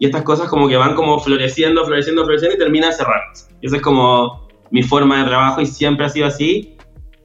y 0.00 0.06
estas 0.06 0.22
cosas 0.22 0.48
como 0.48 0.66
que 0.66 0.76
van 0.76 0.94
como 0.94 1.20
floreciendo, 1.20 1.84
floreciendo, 1.84 2.24
floreciendo 2.24 2.56
y 2.56 2.58
terminan 2.58 2.92
cerrándose. 2.92 3.54
Y 3.60 3.66
esa 3.66 3.76
es 3.76 3.82
como 3.82 4.48
mi 4.70 4.82
forma 4.82 5.18
de 5.18 5.28
trabajo 5.28 5.60
y 5.60 5.66
siempre 5.66 6.06
ha 6.06 6.08
sido 6.08 6.26
así, 6.26 6.78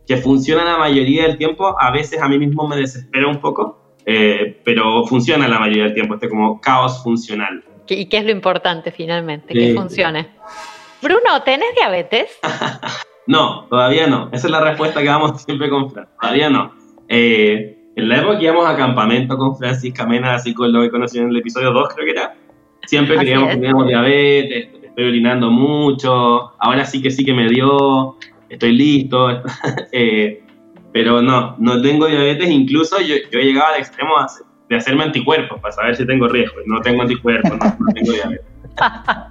que 0.06 0.18
funciona 0.18 0.66
la 0.66 0.78
mayoría 0.78 1.24
del 1.24 1.38
tiempo, 1.38 1.74
a 1.80 1.90
veces 1.92 2.22
a 2.22 2.28
mí 2.28 2.38
mismo 2.38 2.68
me 2.68 2.76
desespera 2.76 3.28
un 3.28 3.40
poco, 3.40 3.96
eh, 4.06 4.62
pero 4.66 5.06
funciona 5.06 5.48
la 5.48 5.58
mayoría 5.58 5.86
del 5.86 5.94
tiempo, 5.94 6.16
este 6.16 6.28
como 6.28 6.60
caos 6.60 7.02
funcional. 7.02 7.64
¿Y 7.88 8.08
qué 8.08 8.18
es 8.18 8.26
lo 8.26 8.32
importante 8.32 8.92
finalmente? 8.92 9.54
Que 9.54 9.74
funcione. 9.74 10.28
Bruno, 11.02 11.44
¿tenés 11.46 11.74
diabetes? 11.76 12.40
no, 13.28 13.68
todavía 13.70 14.08
no. 14.08 14.30
Esa 14.34 14.48
es 14.48 14.52
la 14.52 14.60
respuesta 14.60 15.00
que 15.00 15.08
damos 15.08 15.42
siempre 15.42 15.70
con 15.70 15.90
Fran. 15.90 16.10
Todavía 16.20 16.50
no. 16.50 16.74
Eh, 17.08 17.78
en 17.96 18.10
la 18.10 18.18
época 18.18 18.38
que 18.38 18.46
íbamos 18.46 18.68
a 18.68 18.76
campamento 18.76 19.38
con 19.38 19.56
Francisca 19.56 20.06
Mena, 20.06 20.36
así 20.36 20.54
con 20.54 20.74
lo 20.74 20.82
que 20.82 20.90
conocí 20.90 21.20
en 21.20 21.30
el 21.30 21.38
episodio 21.38 21.72
2, 21.72 21.94
creo 21.94 22.06
que 22.06 22.12
era, 22.12 22.36
Siempre 22.86 23.18
creíamos 23.18 23.50
que 23.50 23.56
teníamos 23.56 23.88
diabetes, 23.88 24.70
estoy 24.84 25.10
orinando 25.10 25.52
mucho, 25.52 26.54
ahora 26.60 26.86
sí 26.86 27.02
que 27.02 27.12
sí 27.12 27.26
que 27.26 27.34
me 27.34 27.50
dio, 27.50 28.16
estoy 28.50 28.72
listo, 28.72 29.42
eh, 29.92 30.42
pero 30.94 31.22
no, 31.22 31.56
no 31.60 31.82
tengo 31.82 32.08
diabetes, 32.08 32.50
incluso 32.50 33.02
yo, 33.02 33.16
yo 33.30 33.40
he 33.40 33.44
llegado 33.44 33.74
al 33.74 33.82
extremo 33.82 34.14
de 34.70 34.76
hacerme 34.78 35.04
anticuerpos 35.04 35.60
para 35.60 35.74
saber 35.74 35.96
si 35.96 36.06
tengo 36.06 36.28
riesgo, 36.28 36.56
no 36.66 36.80
tengo 36.82 37.02
anticuerpos, 37.02 37.52
no, 37.52 37.94
tengo 37.94 38.12
diabetes. 38.12 38.46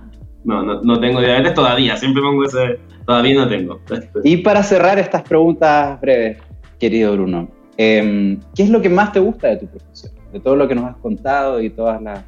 No, 0.45 0.63
no, 0.63 0.83
no, 0.83 1.01
tengo 1.01 1.21
diabetes 1.21 1.55
todavía, 1.55 1.97
siempre 1.97 2.21
pongo 2.21 2.45
ese, 2.45 2.79
todavía 3.07 3.35
no 3.35 3.49
tengo. 3.49 3.81
Y 4.25 4.37
para 4.37 4.63
cerrar 4.63 4.99
estas 4.99 5.23
preguntas 5.23 5.99
breves, 6.03 6.37
querido 6.79 7.15
Bruno, 7.15 7.49
em, 7.79 8.39
¿qué 8.55 8.65
es 8.65 8.69
lo 8.69 8.83
que 8.83 8.91
más 8.91 9.11
te 9.11 9.21
gusta 9.21 9.49
de 9.49 9.57
tu 9.57 9.67
profesión? 9.69 10.13
De 10.35 10.41
todo 10.41 10.55
lo 10.55 10.69
que 10.69 10.75
nos 10.75 10.85
has 10.85 10.97
contado 10.97 11.63
y 11.63 11.71
todas 11.71 12.03
las 12.03 12.23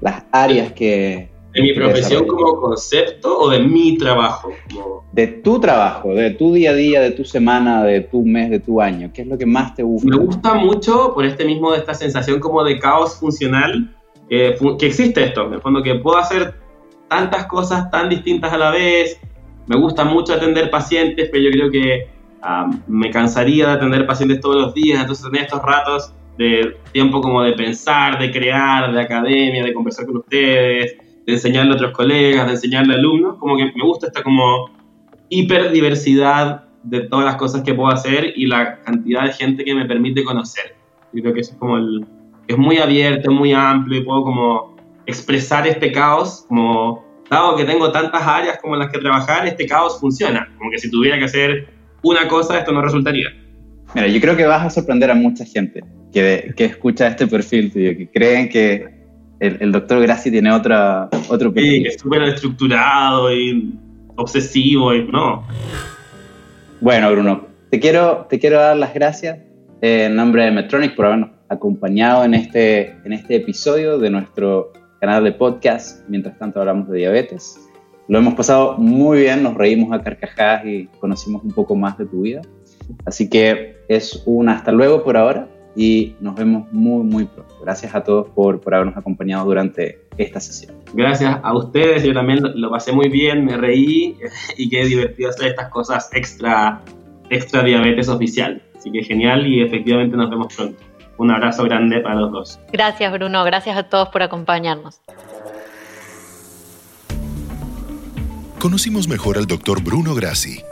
las 0.00 0.24
áreas 0.32 0.72
que... 0.72 1.30
¿De 1.52 1.62
mi 1.62 1.72
profesión 1.72 2.26
como 2.26 2.60
concepto 2.60 3.38
o 3.38 3.48
de 3.48 3.60
mi 3.60 3.96
trabajo? 3.96 4.50
De 5.12 5.26
tu 5.26 5.58
trabajo, 5.58 6.12
de 6.12 6.32
tu 6.32 6.52
día 6.52 6.70
a 6.70 6.74
día, 6.74 7.00
de 7.00 7.12
tu 7.12 7.24
semana, 7.24 7.82
de 7.82 8.02
tu 8.02 8.26
mes, 8.26 8.50
de 8.50 8.60
tu 8.60 8.82
año. 8.82 9.10
¿Qué 9.14 9.22
es 9.22 9.28
lo 9.28 9.38
que 9.38 9.46
más 9.46 9.74
te 9.74 9.82
gusta? 9.82 10.06
Me 10.06 10.18
gusta 10.18 10.52
mucho 10.52 11.14
por 11.14 11.24
este 11.24 11.46
mismo, 11.46 11.72
de 11.72 11.78
esta 11.78 11.94
sensación 11.94 12.40
como 12.40 12.62
de 12.62 12.78
caos 12.78 13.16
funcional, 13.18 13.96
que 14.28 14.58
existe 14.82 15.24
esto, 15.24 15.46
en 15.46 15.54
el 15.54 15.62
fondo 15.62 15.82
que 15.82 15.94
puedo 15.94 16.18
hacer 16.18 16.54
tantas 17.08 17.46
cosas 17.46 17.90
tan 17.90 18.10
distintas 18.10 18.52
a 18.52 18.58
la 18.58 18.70
vez. 18.70 19.18
Me 19.66 19.78
gusta 19.78 20.04
mucho 20.04 20.34
atender 20.34 20.70
pacientes, 20.70 21.30
pero 21.32 21.44
yo 21.44 21.50
creo 21.52 21.70
que 21.70 22.10
ah, 22.42 22.68
me 22.86 23.10
cansaría 23.10 23.66
de 23.68 23.72
atender 23.72 24.06
pacientes 24.06 24.40
todos 24.40 24.56
los 24.56 24.74
días, 24.74 25.00
entonces 25.00 25.24
tener 25.24 25.42
estos 25.42 25.62
ratos 25.62 26.12
de 26.36 26.76
tiempo 26.92 27.20
como 27.20 27.42
de 27.42 27.52
pensar, 27.52 28.18
de 28.18 28.30
crear, 28.30 28.92
de 28.92 29.00
academia, 29.00 29.64
de 29.64 29.72
conversar 29.72 30.06
con 30.06 30.18
ustedes, 30.18 30.96
de 31.26 31.32
enseñarle 31.32 31.72
a 31.72 31.74
otros 31.74 31.92
colegas, 31.92 32.46
de 32.46 32.52
enseñarle 32.52 32.94
a 32.94 32.96
alumnos, 32.96 33.36
como 33.38 33.56
que 33.56 33.64
me 33.64 33.84
gusta 33.84 34.06
esta 34.06 34.22
como 34.22 34.70
hiperdiversidad 35.28 36.64
de 36.84 37.00
todas 37.00 37.24
las 37.24 37.36
cosas 37.36 37.62
que 37.62 37.74
puedo 37.74 37.90
hacer 37.90 38.32
y 38.36 38.46
la 38.46 38.80
cantidad 38.80 39.24
de 39.24 39.32
gente 39.32 39.64
que 39.64 39.74
me 39.74 39.86
permite 39.86 40.22
conocer. 40.22 40.76
Yo 41.12 41.22
creo 41.22 41.34
que 41.34 41.40
eso 41.40 41.52
es 41.52 41.58
como 41.58 41.78
el, 41.78 42.06
es 42.46 42.56
muy 42.56 42.78
abierto, 42.78 43.30
muy 43.30 43.52
amplio 43.52 44.00
y 44.00 44.04
puedo 44.04 44.22
como 44.22 44.76
expresar 45.06 45.66
este 45.66 45.90
caos, 45.90 46.44
como 46.48 47.04
dado 47.28 47.56
que 47.56 47.64
tengo 47.64 47.90
tantas 47.90 48.22
áreas 48.22 48.58
como 48.62 48.76
las 48.76 48.90
que 48.92 48.98
trabajar, 48.98 49.46
este 49.46 49.66
caos 49.66 49.98
funciona, 50.00 50.48
como 50.58 50.70
que 50.70 50.78
si 50.78 50.90
tuviera 50.90 51.18
que 51.18 51.24
hacer 51.24 51.68
una 52.02 52.28
cosa 52.28 52.58
esto 52.58 52.70
no 52.72 52.82
resultaría. 52.82 53.28
Mira, 53.94 54.06
yo 54.06 54.20
creo 54.20 54.36
que 54.36 54.46
vas 54.46 54.64
a 54.64 54.70
sorprender 54.70 55.10
a 55.10 55.14
mucha 55.14 55.44
gente 55.44 55.82
que, 56.16 56.54
que 56.56 56.64
escucha 56.64 57.08
este 57.08 57.26
perfil 57.26 57.70
tuyo, 57.70 57.94
que 57.94 58.08
creen 58.08 58.48
que 58.48 58.88
el, 59.38 59.58
el 59.60 59.70
doctor 59.70 60.00
Graci 60.00 60.30
tiene 60.30 60.50
otra, 60.50 61.10
otro 61.28 61.52
perfil. 61.52 61.72
Sí, 61.72 61.82
que 61.82 61.88
es 61.90 62.00
súper 62.00 62.22
estructurado 62.22 63.30
y 63.30 63.74
obsesivo 64.16 64.94
y 64.94 65.06
no. 65.08 65.46
Bueno, 66.80 67.12
Bruno, 67.12 67.46
te 67.70 67.78
quiero, 67.78 68.26
te 68.30 68.38
quiero 68.38 68.58
dar 68.58 68.78
las 68.78 68.94
gracias 68.94 69.40
en 69.82 70.16
nombre 70.16 70.46
de 70.46 70.52
Metronic 70.52 70.96
por 70.96 71.04
habernos 71.04 71.32
acompañado 71.50 72.24
en 72.24 72.32
este, 72.32 72.96
en 73.04 73.12
este 73.12 73.36
episodio 73.36 73.98
de 73.98 74.08
nuestro 74.08 74.72
canal 75.00 75.22
de 75.22 75.32
podcast. 75.32 76.02
Mientras 76.08 76.38
tanto 76.38 76.60
hablamos 76.60 76.88
de 76.88 76.96
diabetes. 76.96 77.60
Lo 78.08 78.20
hemos 78.20 78.32
pasado 78.32 78.78
muy 78.78 79.20
bien, 79.20 79.42
nos 79.42 79.54
reímos 79.54 79.92
a 79.92 80.02
carcajadas 80.02 80.64
y 80.64 80.86
conocimos 80.98 81.44
un 81.44 81.52
poco 81.52 81.76
más 81.76 81.98
de 81.98 82.06
tu 82.06 82.22
vida. 82.22 82.40
Así 83.04 83.28
que 83.28 83.76
es 83.88 84.22
un 84.24 84.48
hasta 84.48 84.72
luego 84.72 85.04
por 85.04 85.18
ahora 85.18 85.48
y 85.76 86.16
nos 86.20 86.34
vemos 86.34 86.72
muy, 86.72 87.04
muy 87.04 87.26
pronto. 87.26 87.54
Gracias 87.60 87.94
a 87.94 88.02
todos 88.02 88.28
por, 88.30 88.60
por 88.60 88.74
habernos 88.74 88.96
acompañado 88.96 89.44
durante 89.44 90.00
esta 90.16 90.40
sesión. 90.40 90.74
Gracias 90.94 91.38
a 91.42 91.54
ustedes, 91.54 92.02
yo 92.02 92.14
también 92.14 92.40
lo, 92.42 92.70
pasé 92.70 92.92
muy 92.92 93.10
bien, 93.10 93.44
me 93.44 93.58
reí 93.58 94.16
y 94.56 94.70
qué 94.70 94.86
divertido 94.86 95.28
hacer 95.28 95.48
estas 95.48 95.68
cosas 95.68 96.08
extra, 96.12 96.80
extra 97.28 97.62
diabetes 97.62 98.08
oficial. 98.08 98.62
Así 98.74 98.90
que 98.90 99.04
genial 99.04 99.46
y 99.46 99.62
efectivamente 99.62 100.16
nos 100.16 100.30
vemos 100.30 100.54
pronto. 100.54 100.82
Un 101.18 101.30
abrazo 101.30 101.64
grande 101.64 102.00
para 102.00 102.16
los 102.16 102.32
dos. 102.32 102.60
Gracias 102.72 103.12
Bruno, 103.12 103.44
gracias 103.44 103.76
a 103.76 103.84
todos 103.84 104.08
por 104.08 104.22
acompañarnos. 104.22 105.00
Conocimos 108.58 109.06
mejor 109.08 109.36
al 109.36 109.46
doctor 109.46 109.82
Bruno 109.82 110.14
Grassi 110.14 110.62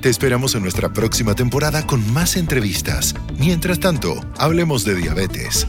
te 0.00 0.08
esperamos 0.08 0.54
en 0.54 0.62
nuestra 0.62 0.92
próxima 0.92 1.34
temporada 1.34 1.86
con 1.86 2.12
más 2.12 2.36
entrevistas. 2.36 3.14
Mientras 3.38 3.80
tanto, 3.80 4.20
hablemos 4.38 4.84
de 4.84 4.94
diabetes. 4.94 5.66